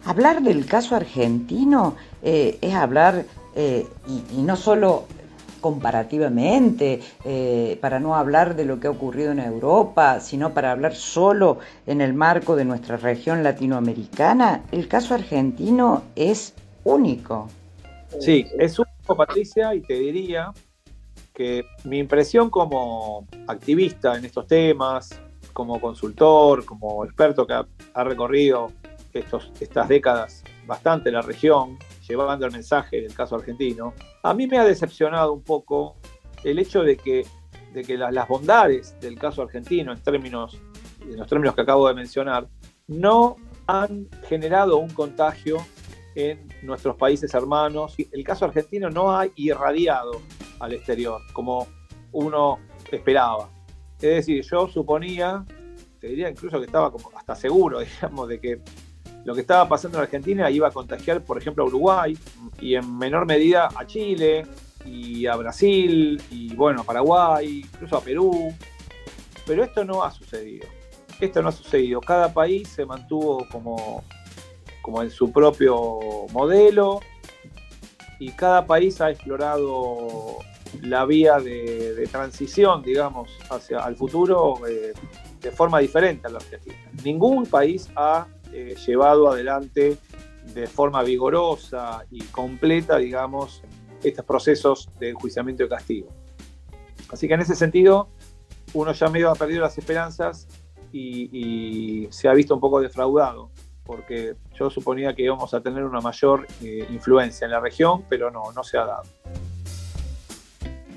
Hablar 0.05 0.43
del 0.43 0.67
caso 0.67 0.95
argentino 0.95 1.95
eh, 2.21 2.59
es 2.61 2.75
hablar, 2.75 3.25
eh, 3.55 3.87
y, 4.31 4.41
no 4.43 4.55
solo 4.55 5.05
comparativamente, 5.61 6.99
eh, 7.23 7.79
para 7.81 7.99
no 7.99 8.15
hablar 8.15 8.55
de 8.55 8.65
lo 8.65 8.79
que 8.79 8.85
ha 8.85 8.91
ocurrido 8.91 9.31
en 9.31 9.39
Europa, 9.39 10.19
sino 10.19 10.53
para 10.53 10.71
hablar 10.71 10.93
solo 10.93 11.57
en 11.87 12.01
el 12.01 12.13
marco 12.13 12.55
de 12.55 12.65
nuestra 12.65 12.97
región 12.97 13.41
latinoamericana, 13.41 14.63
el 14.71 14.87
caso 14.87 15.15
argentino 15.15 16.03
es 16.15 16.53
único. 16.83 17.49
Sí, 18.19 18.45
es 18.59 18.77
único, 18.77 19.15
Patricia, 19.17 19.73
y 19.73 19.81
te 19.81 19.95
diría 19.95 20.53
que 21.33 21.65
mi 21.83 21.97
impresión 21.97 22.51
como 22.51 23.25
activista 23.47 24.15
en 24.15 24.25
estos 24.25 24.45
temas, 24.45 25.19
como 25.51 25.81
consultor, 25.81 26.63
como 26.63 27.03
experto 27.05 27.47
que 27.47 27.53
ha 27.53 28.03
recorrido 28.03 28.71
estos, 29.19 29.51
estas 29.59 29.87
décadas 29.87 30.43
bastante 30.65 31.11
la 31.11 31.21
región, 31.21 31.77
llevando 32.07 32.45
el 32.45 32.51
mensaje 32.51 33.01
del 33.01 33.13
caso 33.13 33.35
argentino, 33.35 33.93
a 34.23 34.33
mí 34.33 34.47
me 34.47 34.57
ha 34.57 34.63
decepcionado 34.63 35.33
un 35.33 35.43
poco 35.43 35.95
el 36.43 36.59
hecho 36.59 36.83
de 36.83 36.97
que, 36.97 37.25
de 37.73 37.83
que 37.83 37.97
las, 37.97 38.27
bondades 38.27 38.99
del 38.99 39.17
caso 39.17 39.41
argentino, 39.41 39.91
en, 39.91 40.01
términos, 40.01 40.59
en 41.01 41.17
los 41.17 41.27
términos 41.27 41.55
que 41.55 41.61
acabo 41.61 41.87
de 41.87 41.93
mencionar, 41.93 42.47
no 42.87 43.37
han 43.67 44.07
generado 44.27 44.77
un 44.77 44.89
contagio 44.89 45.57
en 46.15 46.47
nuestros 46.61 46.95
países 46.95 47.33
hermanos. 47.33 47.95
El 48.11 48.23
caso 48.23 48.45
argentino 48.45 48.89
no 48.89 49.15
ha 49.17 49.27
irradiado 49.35 50.21
al 50.59 50.73
exterior 50.73 51.21
como 51.33 51.67
uno 52.11 52.59
esperaba. 52.91 53.49
Es 53.95 54.15
decir, 54.15 54.43
yo 54.43 54.67
suponía, 54.67 55.45
te 55.99 56.07
diría 56.07 56.29
incluso 56.29 56.59
que 56.59 56.65
estaba 56.65 56.91
como 56.91 57.11
hasta 57.17 57.35
seguro, 57.35 57.79
digamos, 58.01 58.27
de 58.27 58.39
que 58.39 58.61
lo 59.25 59.33
que 59.33 59.41
estaba 59.41 59.67
pasando 59.67 59.97
en 59.97 60.03
Argentina 60.03 60.49
iba 60.51 60.67
a 60.67 60.71
contagiar, 60.71 61.23
por 61.23 61.37
ejemplo, 61.37 61.63
a 61.63 61.67
Uruguay 61.67 62.15
y 62.61 62.75
en 62.75 62.97
menor 62.97 63.25
medida 63.25 63.69
a 63.75 63.85
Chile 63.85 64.45
y 64.85 65.25
a 65.25 65.35
Brasil 65.35 66.21
y 66.29 66.53
bueno, 66.53 66.81
a 66.81 66.83
Paraguay, 66.83 67.65
incluso 67.65 67.97
a 67.97 68.01
Perú. 68.01 68.53
Pero 69.47 69.63
esto 69.63 69.83
no 69.83 70.03
ha 70.03 70.11
sucedido. 70.11 70.67
Esto 71.19 71.41
no 71.41 71.49
ha 71.49 71.51
sucedido. 71.51 72.01
Cada 72.01 72.31
país 72.31 72.67
se 72.69 72.85
mantuvo 72.85 73.47
como, 73.51 74.03
como 74.83 75.01
en 75.01 75.09
su 75.09 75.31
propio 75.31 75.99
modelo 76.31 76.99
y 78.19 78.31
cada 78.31 78.67
país 78.67 79.01
ha 79.01 79.09
explorado 79.09 80.37
la 80.83 81.03
vía 81.05 81.39
de, 81.39 82.07
transición, 82.11 82.83
digamos, 82.83 83.31
hacia 83.49 83.79
el 83.79 83.95
futuro 83.95 84.67
eh, 84.67 84.93
de 85.41 85.51
forma 85.51 85.79
diferente 85.79 86.27
a 86.27 86.29
la 86.29 86.37
Argentina. 86.37 86.77
Ningún 87.03 87.47
país 87.47 87.89
ha 87.95 88.27
eh, 88.55 88.75
llevado 88.87 89.29
adelante 89.29 89.97
de 90.53 90.67
forma 90.67 91.03
vigorosa 91.03 92.05
y 92.09 92.21
completa, 92.25 92.97
digamos, 92.97 93.61
estos 94.01 94.23
procesos 94.23 94.89
de 94.97 95.09
enjuiciamiento 95.09 95.65
y 95.65 95.67
castigo. 95.67 96.07
Así 97.09 97.27
que 97.27 97.33
en 97.33 97.41
ese 97.41 97.53
sentido, 97.53 98.07
uno 98.73 98.93
ya 98.93 99.09
medio 99.09 99.29
ha 99.29 99.35
perdido 99.35 99.61
las 99.61 99.77
esperanzas 99.77 100.47
y, 100.93 102.07
se 102.11 102.29
ha 102.29 102.33
visto 102.33 102.53
un 102.53 102.61
poco 102.61 102.79
defraudado, 102.79 103.51
porque 103.83 104.37
yo 104.57 104.69
suponía 104.69 105.13
que 105.13 105.23
íbamos 105.23 105.53
a 105.53 105.59
tener 105.59 105.83
una 105.83 105.99
mayor 105.99 106.47
eh, 106.61 106.87
influencia 106.89 107.43
en 107.43 107.51
la 107.51 107.59
región, 107.59 108.05
pero 108.07 108.31
no, 108.31 108.53
no 108.53 108.63
se 108.63 108.77
ha 108.77 108.85
dado. 108.85 109.03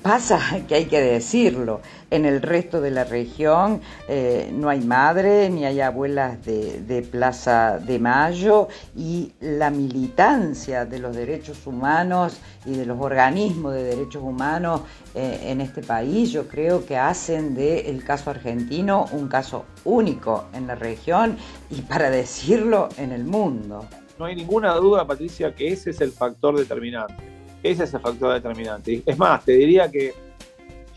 Pasa 0.02 0.40
que 0.68 0.76
hay 0.76 0.84
que 0.86 1.00
decirlo, 1.00 1.80
en 2.10 2.24
el 2.24 2.40
resto 2.40 2.80
de 2.80 2.90
la 2.90 3.04
región 3.04 3.80
eh, 4.08 4.48
no 4.52 4.68
hay 4.68 4.80
madre 4.80 5.50
ni 5.50 5.64
hay 5.64 5.80
abuelas 5.80 6.44
de, 6.44 7.08
Plaza 7.10 7.78
de 7.78 7.98
Mayo 7.98 8.68
y 8.96 9.32
la 9.40 9.70
militancia 9.70 10.84
de 10.84 11.00
los 11.00 11.16
derechos 11.16 11.66
humanos 11.66 12.38
y 12.64 12.72
de 12.72 12.86
los 12.86 13.00
organismos 13.00 13.74
de 13.74 13.82
derechos 13.82 14.22
humanos 14.22 14.82
eh, 15.14 15.40
en 15.44 15.60
este 15.60 15.82
país 15.82 16.30
yo 16.30 16.46
creo 16.46 16.86
que 16.86 16.96
hacen 16.96 17.54
del 17.54 18.04
caso 18.04 18.30
argentino 18.30 19.06
un 19.12 19.28
caso 19.28 19.64
único 19.84 20.46
en 20.54 20.68
la 20.68 20.76
región 20.76 21.36
y 21.70 21.82
para 21.82 22.08
decirlo 22.10 22.88
en 22.98 23.12
el 23.12 23.24
mundo. 23.24 23.86
No 24.18 24.24
hay 24.24 24.36
ninguna 24.36 24.74
duda, 24.74 25.06
Patricia, 25.06 25.54
que 25.54 25.68
ese 25.68 25.90
es 25.90 26.00
el 26.00 26.12
factor 26.12 26.58
determinante. 26.58 27.37
Ese 27.62 27.84
es 27.84 27.94
el 27.94 28.00
factor 28.00 28.34
determinante. 28.34 29.02
Es 29.04 29.18
más, 29.18 29.44
te 29.44 29.52
diría 29.52 29.90
que 29.90 30.14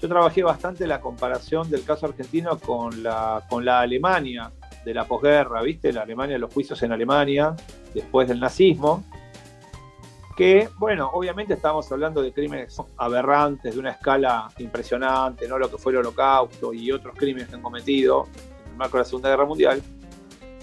yo 0.01 0.07
trabajé 0.07 0.41
bastante 0.43 0.87
la 0.87 0.99
comparación 0.99 1.69
del 1.69 1.83
caso 1.83 2.07
argentino 2.07 2.57
con 2.59 3.03
la, 3.03 3.45
con 3.49 3.63
la 3.63 3.81
Alemania 3.81 4.51
de 4.83 4.93
la 4.93 5.05
posguerra, 5.05 5.61
¿viste? 5.61 5.93
La 5.93 6.01
Alemania, 6.01 6.39
los 6.39 6.51
juicios 6.51 6.81
en 6.81 6.91
Alemania, 6.91 7.55
después 7.93 8.27
del 8.27 8.39
nazismo, 8.39 9.03
que, 10.35 10.69
bueno, 10.79 11.11
obviamente 11.13 11.53
estamos 11.53 11.91
hablando 11.91 12.23
de 12.23 12.33
crímenes 12.33 12.75
aberrantes, 12.97 13.75
de 13.75 13.79
una 13.79 13.91
escala 13.91 14.49
impresionante, 14.57 15.47
¿no? 15.47 15.59
Lo 15.59 15.69
que 15.69 15.77
fue 15.77 15.91
el 15.91 15.99
holocausto 15.99 16.73
y 16.73 16.91
otros 16.91 17.15
crímenes 17.15 17.49
que 17.49 17.55
han 17.55 17.61
cometido 17.61 18.27
en 18.65 18.71
el 18.71 18.77
marco 18.77 18.97
de 18.97 19.03
la 19.03 19.05
Segunda 19.05 19.29
Guerra 19.29 19.45
Mundial. 19.45 19.81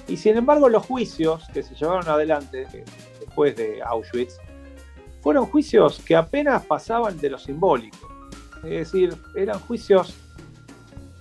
Y 0.09 0.17
sin 0.17 0.37
embargo 0.37 0.69
los 0.69 0.85
juicios 0.85 1.47
que 1.53 1.63
se 1.63 1.75
llevaron 1.77 2.09
adelante 2.09 2.67
eh, 2.73 2.85
después 3.21 3.55
de 3.55 3.83
Auschwitz 3.83 4.39
fueron 5.21 5.47
juicios 5.47 6.01
que 6.05 6.17
apenas 6.17 6.65
pasaban 6.67 7.19
de 7.19 7.31
lo 7.31 7.39
simbólico. 7.39 8.09
Es 8.65 8.93
decir, 8.93 9.17
eran 9.35 9.59
juicios 9.61 10.15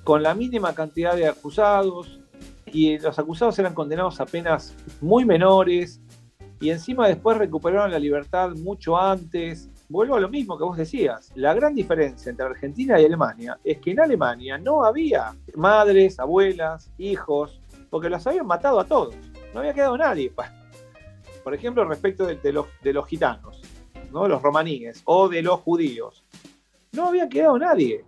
con 0.03 0.23
la 0.23 0.33
mínima 0.33 0.73
cantidad 0.73 1.15
de 1.15 1.27
acusados 1.27 2.19
y 2.65 2.97
los 2.99 3.17
acusados 3.19 3.57
eran 3.59 3.73
condenados 3.73 4.19
apenas 4.19 4.75
muy 5.01 5.25
menores 5.25 6.01
y 6.59 6.69
encima 6.69 7.07
después 7.07 7.37
recuperaron 7.37 7.91
la 7.91 7.99
libertad 7.99 8.51
mucho 8.51 8.97
antes. 8.97 9.69
Vuelvo 9.89 10.15
a 10.15 10.19
lo 10.19 10.27
mismo 10.27 10.57
que 10.57 10.63
vos 10.63 10.77
decías. 10.77 11.31
La 11.35 11.53
gran 11.53 11.73
diferencia 11.75 12.29
entre 12.29 12.45
Argentina 12.45 12.99
y 12.99 13.05
Alemania 13.05 13.59
es 13.63 13.77
que 13.79 13.91
en 13.91 13.99
Alemania 13.99 14.57
no 14.57 14.83
había 14.83 15.33
madres, 15.55 16.19
abuelas, 16.19 16.91
hijos, 16.97 17.61
porque 17.89 18.09
los 18.09 18.25
habían 18.27 18.47
matado 18.47 18.79
a 18.79 18.85
todos. 18.85 19.15
No 19.53 19.59
había 19.59 19.73
quedado 19.73 19.97
nadie. 19.97 20.31
Por 21.43 21.53
ejemplo, 21.53 21.85
respecto 21.85 22.25
de, 22.25 22.51
los, 22.51 22.65
de 22.81 22.93
los 22.93 23.07
gitanos, 23.07 23.61
¿no? 24.11 24.27
los 24.27 24.41
romaníes, 24.41 25.01
o 25.05 25.29
de 25.29 25.41
los 25.41 25.59
judíos. 25.61 26.23
No 26.91 27.07
había 27.07 27.27
quedado 27.29 27.57
nadie. 27.57 28.03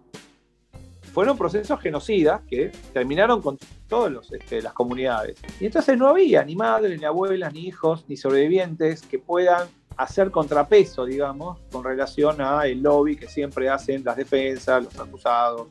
Fueron 1.13 1.37
procesos 1.37 1.79
genocidas 1.81 2.41
que 2.47 2.71
terminaron 2.93 3.41
con 3.41 3.57
todas 3.87 4.31
este, 4.31 4.61
las 4.61 4.73
comunidades. 4.73 5.37
Y 5.59 5.65
entonces 5.65 5.97
no 5.97 6.07
había 6.07 6.43
ni 6.43 6.55
madres, 6.55 6.99
ni 6.99 7.05
abuelas, 7.05 7.53
ni 7.53 7.67
hijos, 7.67 8.05
ni 8.07 8.15
sobrevivientes 8.15 9.01
que 9.01 9.19
puedan 9.19 9.67
hacer 9.97 10.31
contrapeso, 10.31 11.03
digamos, 11.03 11.59
con 11.71 11.83
relación 11.83 12.39
a 12.39 12.65
el 12.67 12.81
lobby 12.81 13.17
que 13.17 13.27
siempre 13.27 13.67
hacen 13.67 14.03
las 14.05 14.15
defensas, 14.15 14.83
los 14.83 14.97
acusados. 14.97 15.67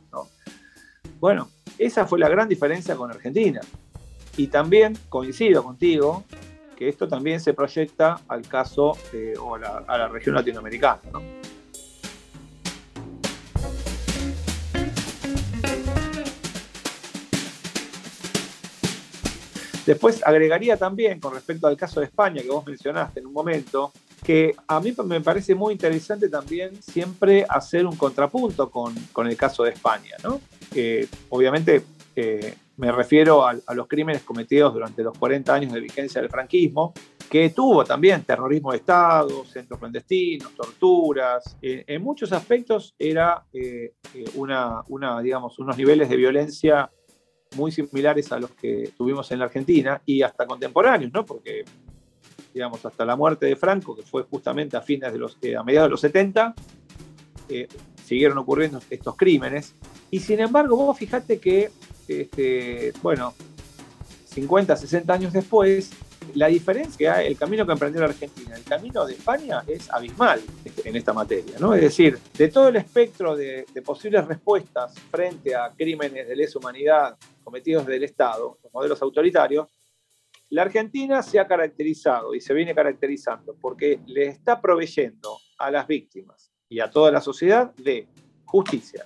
Bueno, 1.18 1.49
esa 1.78 2.06
fue 2.06 2.18
la 2.18 2.28
gran 2.28 2.47
diferencia 2.47 2.94
con 2.94 3.11
Argentina. 3.11 3.61
Y 4.37 4.49
también 4.49 4.99
coincido 5.08 5.64
contigo 5.64 6.25
que 6.78 6.88
esto 6.88 7.08
también 7.08 7.40
se 7.40 7.54
proyecta 7.54 8.20
al 8.28 8.47
caso 8.47 8.97
o 9.40 9.54
a 9.56 9.99
la, 9.99 10.06
región 10.06 10.37
latinoamericana. 10.37 11.00
¿no? 11.12 11.20
Después 19.85 20.25
agregaría 20.25 20.76
también, 20.76 21.18
con 21.18 21.35
respecto 21.35 21.66
al 21.66 21.76
caso 21.76 21.99
de 21.99 22.06
España 22.06 22.42
que 22.42 22.49
vos 22.49 22.64
mencionaste 22.64 23.18
en 23.18 23.26
un 23.26 23.32
momento, 23.32 23.92
que 24.23 24.54
a 24.68 24.78
mí 24.78 24.94
me 25.04 25.20
parece 25.20 25.56
muy 25.56 25.73
interesante 25.73 26.28
también 26.28 26.80
siempre 26.80 27.44
hacer 27.49 27.87
un 27.87 27.97
contrapunto 27.97 28.70
con, 28.70 28.94
el 29.26 29.37
caso 29.37 29.64
de 29.64 29.70
España, 29.70 30.14
¿no? 30.23 30.40
obviamente 31.30 31.82
eh, 32.14 32.54
me 32.78 32.92
refiero 32.92 33.47
a, 33.47 33.54
los 33.75 33.87
crímenes 33.87 34.23
cometidos 34.23 34.73
durante 34.73 35.02
los 35.02 35.16
40 35.18 35.52
años 35.52 35.73
de 35.73 35.80
vigencia 35.80 36.20
del 36.20 36.30
franquismo, 36.30 36.94
que 37.28 37.50
tuvo 37.50 37.85
también 37.85 38.23
terrorismo 38.23 38.70
de 38.70 38.78
Estado, 38.78 39.44
centros 39.44 39.78
clandestinos, 39.78 40.54
torturas. 40.54 41.56
en 41.61 42.02
muchos 42.02 42.32
aspectos 42.32 42.94
era 42.99 43.44
eh, 43.52 43.94
eh, 44.14 44.25
una, 44.35 44.85
digamos, 45.23 45.58
unos 45.58 45.76
niveles 45.76 46.08
de 46.08 46.16
violencia 46.16 46.90
muy 47.56 47.73
similares 47.73 48.30
a 48.32 48.38
los 48.38 48.50
que 48.52 48.92
tuvimos 48.97 49.30
en 49.32 49.40
la 49.40 49.47
Argentina 49.47 50.00
y 50.06 50.23
hasta 50.23 50.47
contemporáneos, 50.47 51.12
¿no? 51.12 51.25
Porque, 51.25 51.64
digamos, 52.54 52.85
hasta 52.85 53.04
la 53.04 53.16
muerte 53.16 53.47
de 53.47 53.56
Franco, 53.56 53.97
que 53.97 54.02
fue 54.02 54.23
justamente 54.25 54.76
a 54.76 54.82
fines 54.82 55.12
de 55.12 55.18
los, 55.18 55.37
eh, 55.42 55.56
a 55.56 55.62
mediados 55.62 55.88
de 55.88 55.90
los 55.90 56.00
70, 56.00 56.54
eh, 57.49 57.68
siguieron 58.04 58.38
ocurriendo 58.38 58.80
estos 58.90 59.16
crímenes. 59.16 59.75
Y 60.11 60.20
sin 60.20 60.40
embargo, 60.40 60.76
vos 60.76 60.99
fijate 60.99 61.38
que, 61.38 61.70
este, 62.08 62.92
bueno, 63.02 63.34
50, 64.26 64.76
60 64.76 65.12
años 65.12 65.32
después, 65.32 65.90
la 66.34 66.48
diferencia, 66.48 67.22
el 67.22 67.36
camino 67.36 67.66
que 67.66 67.72
emprendió 67.72 68.00
la 68.00 68.08
Argentina, 68.08 68.56
el 68.56 68.64
camino 68.64 69.06
de 69.06 69.14
España 69.14 69.62
es 69.66 69.90
abismal 69.90 70.40
en 70.84 70.96
esta 70.96 71.12
materia, 71.12 71.56
¿no? 71.58 71.74
Es 71.74 71.80
decir, 71.80 72.18
de 72.36 72.48
todo 72.48 72.68
el 72.68 72.76
espectro 72.76 73.37
de, 73.37 73.66
posibles 73.85 74.26
respuestas 74.26 74.94
frente 75.11 75.54
a 75.54 75.72
crímenes 75.76 76.28
de 76.28 76.37
lesa 76.37 76.59
humanidad 76.59 77.16
cometidos 77.42 77.87
del 77.87 78.04
Estado, 78.04 78.59
los 78.62 78.72
modelos 78.72 79.00
autoritarios, 79.00 79.68
la 80.50 80.62
Argentina 80.62 81.22
se 81.22 81.38
ha 81.38 81.46
caracterizado 81.46 82.35
y 82.35 82.40
se 82.40 82.54
viene 82.54 82.74
caracterizando 82.74 83.54
porque 83.61 84.00
le 84.06 84.26
está 84.26 84.61
proveyendo 84.61 85.38
a 85.59 85.70
las 85.70 85.87
víctimas 85.87 86.50
y 86.68 86.80
a 86.80 86.90
toda 86.90 87.11
la 87.11 87.20
sociedad 87.20 87.74
de 87.76 88.06
justicia, 88.44 89.04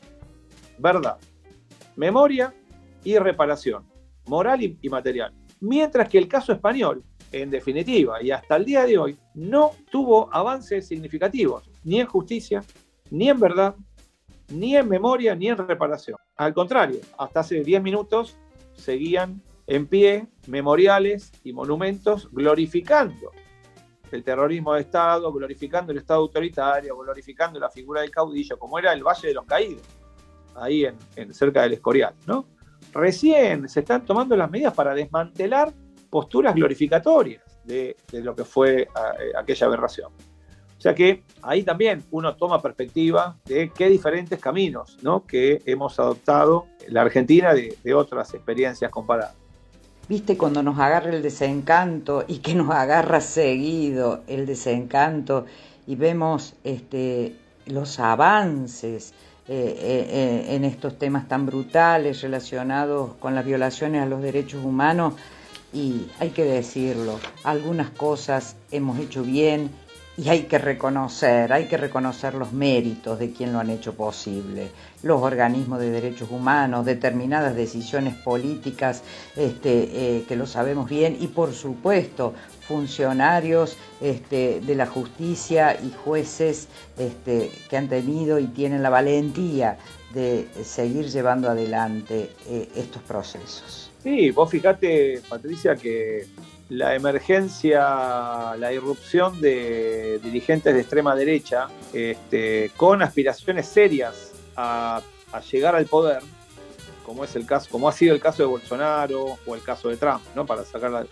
verdad, 0.79 1.19
memoria 1.97 2.55
y 3.05 3.19
reparación, 3.19 3.85
moral 4.27 4.63
y 4.81 4.89
material. 4.89 5.33
Mientras 5.61 6.09
que 6.09 6.19
el 6.19 6.29
caso 6.29 6.53
español 6.53 7.05
en 7.33 7.51
definitiva, 7.51 8.23
y 8.23 8.31
hasta 8.31 8.57
el 8.57 8.65
día 8.65 8.85
de 8.85 8.99
hoy, 8.99 9.19
no 9.35 9.73
tuvo 9.91 10.29
avances 10.33 10.87
significativos, 10.87 11.69
ni 11.83 12.01
en 12.01 12.07
justicia, 12.07 12.63
ni 13.11 13.29
en 13.29 13.41
verdad, 13.41 13.75
ni 14.51 14.77
en 14.77 14.89
memoria, 14.89 15.35
ni 15.35 15.49
en 15.49 15.57
reparación. 15.57 16.19
Al 16.37 16.53
contrario, 16.53 17.01
hasta 17.19 17.41
hace 17.41 17.63
10 17.63 17.83
minutos 17.83 18.37
seguían 18.75 19.43
en 19.67 19.87
pie 19.87 20.27
memoriales 20.47 21.33
y 21.43 21.53
monumentos 21.53 22.29
glorificando 22.31 23.31
el 24.11 24.23
terrorismo 24.23 24.75
de 24.75 24.83
Estado, 24.83 25.33
glorificando 25.33 25.91
el 25.93 25.99
Estado 25.99 26.21
autoritario, 26.21 26.95
glorificando 26.99 27.59
la 27.59 27.71
figura 27.71 28.03
del 28.03 28.11
caudillo, 28.11 28.59
como 28.59 28.79
era 28.79 28.93
el 28.93 29.03
Valle 29.03 29.29
de 29.29 29.35
los 29.35 29.47
Caídos, 29.47 29.83
ahí 30.55 30.85
en, 31.17 31.33
cerca 31.33 31.63
del 31.63 31.73
Escorial. 31.73 32.15
¿no? 32.27 32.47
Recién 32.93 33.69
se 33.69 33.81
están 33.81 34.05
tomando 34.05 34.37
las 34.37 34.51
medidas 34.51 34.75
para 34.75 34.95
desmantelar 34.95 35.73
posturas 36.11 36.55
glorificatorias 36.55 37.43
de, 37.65 37.97
lo 38.13 38.35
que 38.35 38.45
fue 38.45 38.83
eh, 38.83 38.89
aquella 39.37 39.67
aberración. 39.67 40.13
O 40.13 40.81
sea 40.83 40.97
que 40.97 41.23
ahí 41.43 41.63
también 41.63 42.03
uno 42.11 42.35
toma 42.35 42.61
perspectiva 42.61 43.37
de 43.45 43.71
qué 43.71 43.89
diferentes 43.89 44.41
caminos 44.41 44.99
¿no? 45.01 45.25
que 45.25 45.63
hemos 45.65 46.01
adoptado 46.01 46.67
la 46.89 47.03
Argentina 47.03 47.55
de, 47.55 47.95
otras 47.95 48.35
experiencias 48.35 48.91
comparadas. 48.91 49.37
Viste 50.09 50.37
cuando 50.37 50.61
nos 50.63 50.81
agarra 50.81 51.11
el 51.11 51.23
desencanto 51.23 52.25
y 52.27 52.39
que 52.39 52.57
nos 52.57 52.69
agarra 52.71 53.21
seguido 53.21 54.25
el 54.27 54.45
desencanto 54.45 55.47
y 55.87 55.95
vemos 55.95 56.57
este, 56.65 57.37
los 57.67 58.01
avances 58.01 59.15
eh, 59.49 59.77
eh, 59.79 60.55
en 60.55 60.65
estos 60.65 60.99
temas 60.99 61.27
tan 61.27 61.47
brutales 61.47 62.23
relacionados 62.23 63.15
con 63.19 63.35
las 63.35 63.45
violaciones 63.45 64.03
a 64.03 64.07
los 64.07 64.23
derechos 64.23 64.65
humanos. 64.65 65.15
Y 65.73 66.07
hay 66.21 66.31
que 66.31 66.45
decirlo, 66.45 67.19
algunas 67.45 67.91
cosas 67.91 68.57
hemos 68.71 68.99
hecho 68.99 69.23
bien 69.23 69.71
y 70.17 70.29
hay 70.29 70.43
que 70.43 70.59
reconocer, 70.59 71.53
hay 71.53 71.67
que 71.67 71.79
reconocer 71.79 72.35
los 72.35 72.53
méritos 72.53 73.19
de 73.19 73.33
quien 73.33 73.53
lo 73.53 73.61
han 73.61 73.71
hecho 73.71 73.95
posible. 73.95 74.71
Los 75.03 75.23
organismos 75.23 75.81
de 75.81 75.91
derechos 75.91 76.31
humanos, 76.31 76.85
determinadas 76.85 77.57
decisiones 77.57 78.15
políticas 78.15 79.03
este, 79.37 80.19
eh, 80.19 80.25
que 80.29 80.37
lo 80.37 80.47
sabemos 80.47 80.89
bien 80.89 81.17
y 81.19 81.29
por 81.29 81.55
supuesto 81.55 82.35
funcionarios 82.69 83.79
este, 84.01 84.61
de 84.61 84.75
la 84.75 84.87
justicia 84.87 85.79
y 85.83 85.91
jueces 86.05 86.69
este, 86.99 87.51
que 87.71 87.77
han 87.77 87.89
tenido 87.89 88.39
y 88.39 88.49
tienen 88.49 88.83
la 88.83 88.91
valentía 88.91 89.79
de 90.13 90.47
seguir 90.63 91.07
llevando 91.09 91.49
adelante 91.49 92.31
eh, 92.47 92.69
estos 92.77 93.03
procesos. 93.03 93.91
Sí, 94.03 94.31
vos 94.31 94.51
fijate, 94.51 95.23
Patricia, 95.29 95.75
que 95.75 96.27
la 96.73 96.95
emergencia, 96.95 98.57
la 98.57 98.73
irrupción 98.73 99.43
de 99.43 100.19
dirigentes 100.23 100.73
de 100.73 100.81
extrema 100.81 101.15
derecha, 101.15 101.69
este, 101.93 102.71
con 102.79 103.03
aspiraciones 103.03 103.67
serias 103.67 104.33
a, 104.57 105.03
llegar 105.51 105.75
al 105.75 105.85
poder, 105.85 106.23
como 107.05 107.25
es 107.25 107.37
el 107.37 107.45
caso, 107.45 107.69
como 107.71 107.89
ha 107.89 107.93
sido 107.93 108.15
el 108.15 108.21
caso 108.21 108.43
de 108.43 108.49
Bolsonaro 108.49 109.39
o 109.45 109.55
el 109.55 109.63
caso 109.63 109.91
de 109.91 109.99
Trump, 109.99 110.23
¿no? 110.35 110.47
Para 110.47 110.65
sacarla. 110.65 111.07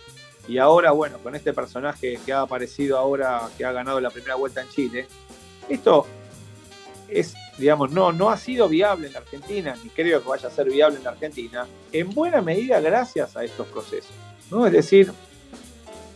Y 0.47 0.57
ahora, 0.57 0.91
bueno, 0.91 1.19
con 1.19 1.35
este 1.35 1.53
personaje 1.53 2.19
que 2.25 2.33
ha 2.33 2.41
aparecido 2.41 2.97
ahora, 2.97 3.47
que 3.55 3.63
ha 3.63 3.71
ganado 3.71 4.01
la 4.01 4.09
primera 4.09 4.35
vuelta 4.35 4.61
en 4.61 4.69
Chile, 4.69 5.07
esto 5.69 6.07
es 7.07 7.35
digamos, 7.59 7.91
no, 7.91 8.11
no 8.11 8.31
ha 8.31 8.37
sido 8.37 8.67
viable 8.67 9.07
en 9.07 9.13
la 9.13 9.19
Argentina, 9.19 9.75
ni 9.83 9.91
creo 9.91 10.23
que 10.23 10.29
vaya 10.29 10.47
a 10.47 10.51
ser 10.51 10.71
viable 10.71 10.97
en 10.97 11.03
la 11.03 11.11
Argentina, 11.11 11.67
en 11.91 12.09
buena 12.09 12.41
medida 12.41 12.79
gracias 12.79 13.37
a 13.37 13.43
estos 13.43 13.67
procesos. 13.67 14.15
¿no? 14.49 14.65
Es 14.65 14.71
decir, 14.71 15.13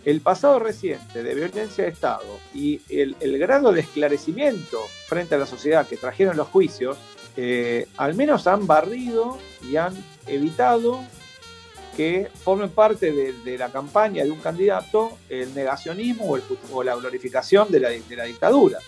el 0.06 0.22
pasado 0.22 0.60
reciente 0.60 1.24
de 1.24 1.34
violencia 1.34 1.84
de 1.84 1.90
Estado 1.90 2.40
y 2.54 2.80
el, 2.90 3.16
grado 3.40 3.72
de 3.72 3.82
esclarecimiento 3.82 4.80
frente 5.08 5.34
a 5.34 5.40
la 5.40 5.48
sociedad 5.48 5.88
que 5.88 5.98
trajeron 5.98 6.38
los 6.38 6.48
juicios, 6.48 6.98
eh, 7.36 7.88
al 7.98 8.14
menos 8.14 8.46
han 8.46 8.68
barrido 8.68 9.40
y 9.64 9.78
han 9.78 9.96
evitado 10.28 11.04
que 11.98 12.30
formen 12.44 12.70
parte 12.70 13.12
de, 13.12 13.58
la 13.58 13.72
campaña 13.72 14.24
de 14.24 14.30
un 14.30 14.40
candidato 14.40 15.18
el 15.28 15.54
negacionismo 15.56 16.38
o, 16.72 16.84
la 16.84 16.96
glorificación 16.96 17.72
de 17.72 17.80
la, 17.80 17.90
dictadura. 18.26 18.80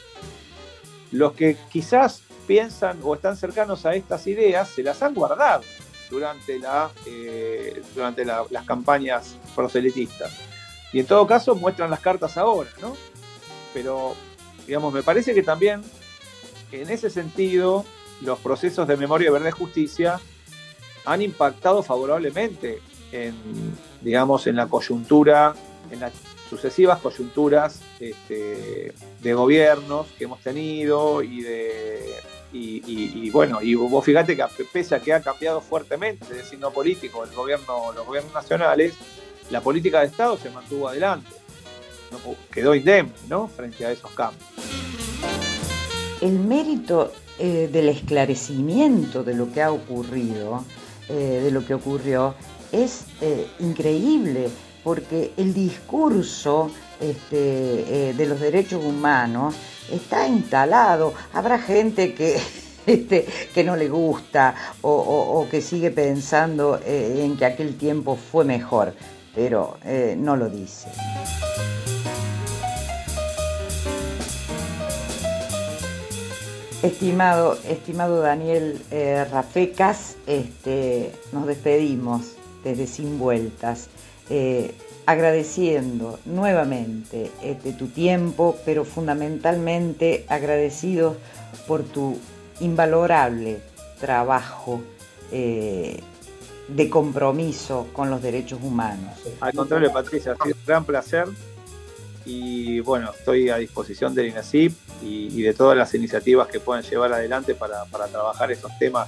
Los 1.12 1.34
que 1.34 1.58
quizás 1.71 2.21
piensan 2.45 2.99
o 3.01 3.15
están 3.15 3.38
cercanos 3.38 3.86
a 3.86 3.95
estas 3.95 4.27
ideas 4.27 4.69
se 4.69 4.84
las 4.84 5.01
han 5.01 5.15
guardado. 5.15 5.63
durante, 6.12 6.60
eh, 7.06 7.82
durante 7.95 8.23
las 8.23 8.65
campañas 8.65 9.36
proselitistas. 9.56 10.56
Y 10.93 11.00
en 11.00 11.06
todo 11.06 11.28
caso 11.28 11.56
muestran 11.56 11.89
las 11.89 12.00
cartas 12.00 12.38
ahora, 12.38 12.69
¿no? 12.82 12.95
Pero, 13.73 14.15
digamos, 14.65 14.93
me 14.93 15.04
parece 15.04 15.34
que 15.34 15.43
también 15.43 15.84
en 16.71 16.89
ese 16.89 17.10
sentido 17.10 17.86
los 18.21 18.39
procesos 18.39 18.88
de 18.88 18.97
memoria, 18.97 19.32
verdad 19.32 19.50
y 19.50 19.52
justicia 19.52 20.19
han 21.06 21.21
impactado 21.21 21.84
favorablemente 21.84 22.82
en, 23.12 23.36
digamos, 24.02 24.47
en 24.47 24.56
la 24.56 24.67
coyuntura, 24.67 25.56
en 25.91 26.00
las 26.00 26.13
sucesivas 26.50 27.00
coyunturas 27.00 27.82
este, 28.00 28.93
de 29.21 29.34
gobiernos 29.34 30.08
que 30.17 30.26
hemos 30.26 30.39
tenido 30.41 31.21
y 31.21 31.41
de 31.41 32.13
y, 32.54 33.30
bueno, 33.30 33.62
y 33.62 33.76
vos 33.76 34.04
fíjate 34.04 34.36
que 34.36 34.43
pese 34.71 34.95
a 34.95 35.00
que 35.00 35.13
ha 35.13 35.21
cambiado 35.21 35.62
fuertemente 35.62 36.26
el 36.32 36.43
signo 36.43 36.71
político 36.71 37.23
el 37.23 37.32
gobierno, 37.36 37.91
los 37.93 38.06
gobiernos 38.06 38.34
nacionales, 38.34 38.95
la 39.49 39.62
política 39.62 40.01
de 40.01 40.07
Estado 40.07 40.38
se 40.38 40.49
mantuvo 40.49 40.88
adelante, 40.88 41.29
quedó 42.51 42.75
indemne 42.75 43.13
frente 43.55 43.86
a 43.86 43.91
esos 43.91 44.12
cambios. 44.12 44.43
El 46.21 46.39
mérito 46.39 47.12
eh, 47.39 47.69
del 47.71 47.89
esclarecimiento 47.89 49.23
de 49.23 49.36
lo 49.36 49.51
que 49.51 49.62
ha 49.62 49.71
ocurrido, 49.71 50.63
eh, 51.10 51.41
de 51.43 51.51
lo 51.51 51.63
que 51.63 51.75
ocurrió, 51.75 52.33
es 52.71 53.05
eh, 53.21 53.45
increíble, 53.60 54.49
porque 54.83 55.33
el 55.38 55.53
discurso 55.53 56.71
este, 56.99 58.13
de 58.13 58.25
los 58.25 58.39
derechos 58.39 58.83
humanos 58.83 59.53
está 59.91 60.27
instalado. 60.27 61.13
Habrá 61.33 61.60
gente 61.60 62.15
que, 62.15 62.39
este, 62.88 63.27
que 63.53 63.63
no 63.63 63.75
le 63.75 63.88
gusta 63.88 64.55
o, 64.81 65.45
que 65.51 65.62
sigue 65.62 65.91
pensando 65.91 66.79
en 66.83 67.38
que 67.38 67.45
aquel 67.45 67.77
tiempo 67.77 68.15
fue 68.15 68.45
mejor, 68.45 68.93
pero 69.38 69.78
eh, 69.86 70.15
no 70.17 70.36
lo 70.36 70.50
dice. 70.50 70.89
Estimado, 76.82 77.56
estimado 77.69 78.19
Daniel 78.21 78.82
eh, 78.89 79.26
Rafecas, 79.30 80.15
este, 80.26 81.12
nos 81.32 81.45
despedimos 81.45 82.34
desde 82.63 82.88
Sin 82.88 83.19
Vueltas 83.19 83.89
agradeciendo 85.06 86.19
nuevamente 86.26 87.32
este, 87.41 87.71
tu 87.71 87.88
tiempo, 87.88 88.58
pero 88.65 88.84
fundamentalmente 88.84 90.26
agradecidos 90.28 91.15
por 91.65 91.84
tu 91.84 92.17
invalorable 92.60 93.60
trabajo 94.02 94.82
eh, 95.32 96.02
de 96.67 96.89
compromiso 96.89 97.88
con 97.93 98.10
los 98.10 98.21
derechos 98.21 98.60
humanos. 98.62 99.13
Al 99.39 99.53
contrario, 99.53 99.91
Patricia, 99.91 100.34
ha 100.34 100.43
sido 100.43 100.56
un 100.56 100.65
gran 100.65 100.86
placer 100.86 101.27
y 102.25 102.82
bueno, 102.82 103.12
estoy 103.17 103.49
a 103.49 103.58
disposición 103.58 104.13
del 104.13 104.27
INACIP 104.27 104.73
y, 105.01 105.41
de 105.41 105.53
todas 105.53 105.77
las 105.77 105.93
iniciativas 105.93 106.47
que 106.47 106.60
puedan 106.60 106.84
llevar 106.84 107.13
adelante 107.13 107.56
para, 107.56 107.86
para 107.86 108.08
trabajar 108.08 108.51
esos 108.51 108.77
temas 108.80 109.08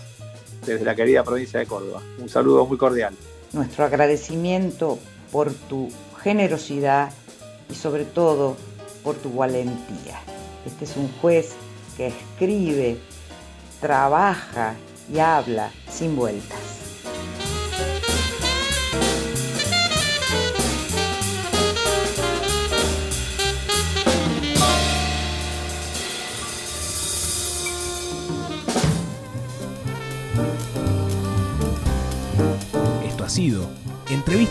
desde 0.66 0.86
la 0.86 0.96
querida 0.96 1.24
provincia 1.24 1.60
de 1.60 1.66
Córdoba. 1.66 2.02
Un 2.18 2.30
saludo 2.30 2.66
muy 2.66 2.78
cordial. 2.78 3.14
Nuestro 3.52 3.84
agradecimiento 3.84 5.00
por 5.32 5.52
tu 5.54 5.90
generosidad 6.22 7.12
y 7.70 7.76
sobre 7.76 8.06
todo 8.06 8.56
por 9.04 9.16
tu 9.16 9.34
valentía. 9.34 10.22
Este 10.66 10.86
es 10.86 10.96
un 10.96 11.12
juez 11.20 11.52
que 11.98 12.08
escribe, 12.08 12.98
trabaja 13.82 14.76
y 15.12 15.20
habla 15.20 15.72
sin 15.90 16.16
vueltas. 16.16 16.89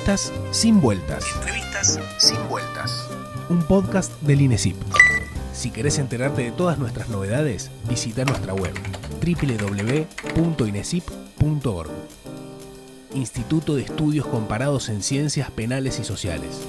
Entrevistas 0.09 0.57
sin 0.57 0.81
vueltas. 0.81 1.27
Entrevistas 1.37 2.01
sin 2.17 2.49
vueltas. 2.49 3.11
Un 3.51 3.63
podcast 3.63 4.11
del 4.23 4.41
INESIP. 4.41 4.75
Si 5.53 5.71
querés 5.71 5.99
enterarte 5.99 6.45
de 6.45 6.51
todas 6.51 6.79
nuestras 6.79 7.11
novedades, 7.11 7.71
visita 7.91 8.25
nuestra 8.25 8.55
web 8.55 8.73
www.inesip.org. 9.21 11.91
Instituto 13.13 13.77
de 13.77 13.83
Estudios 13.83 14.27
Comparados 14.27 14.89
en 14.89 15.03
Ciencias 15.03 15.51
Penales 15.51 16.01
y 16.01 16.05
Sociales. 16.05 16.63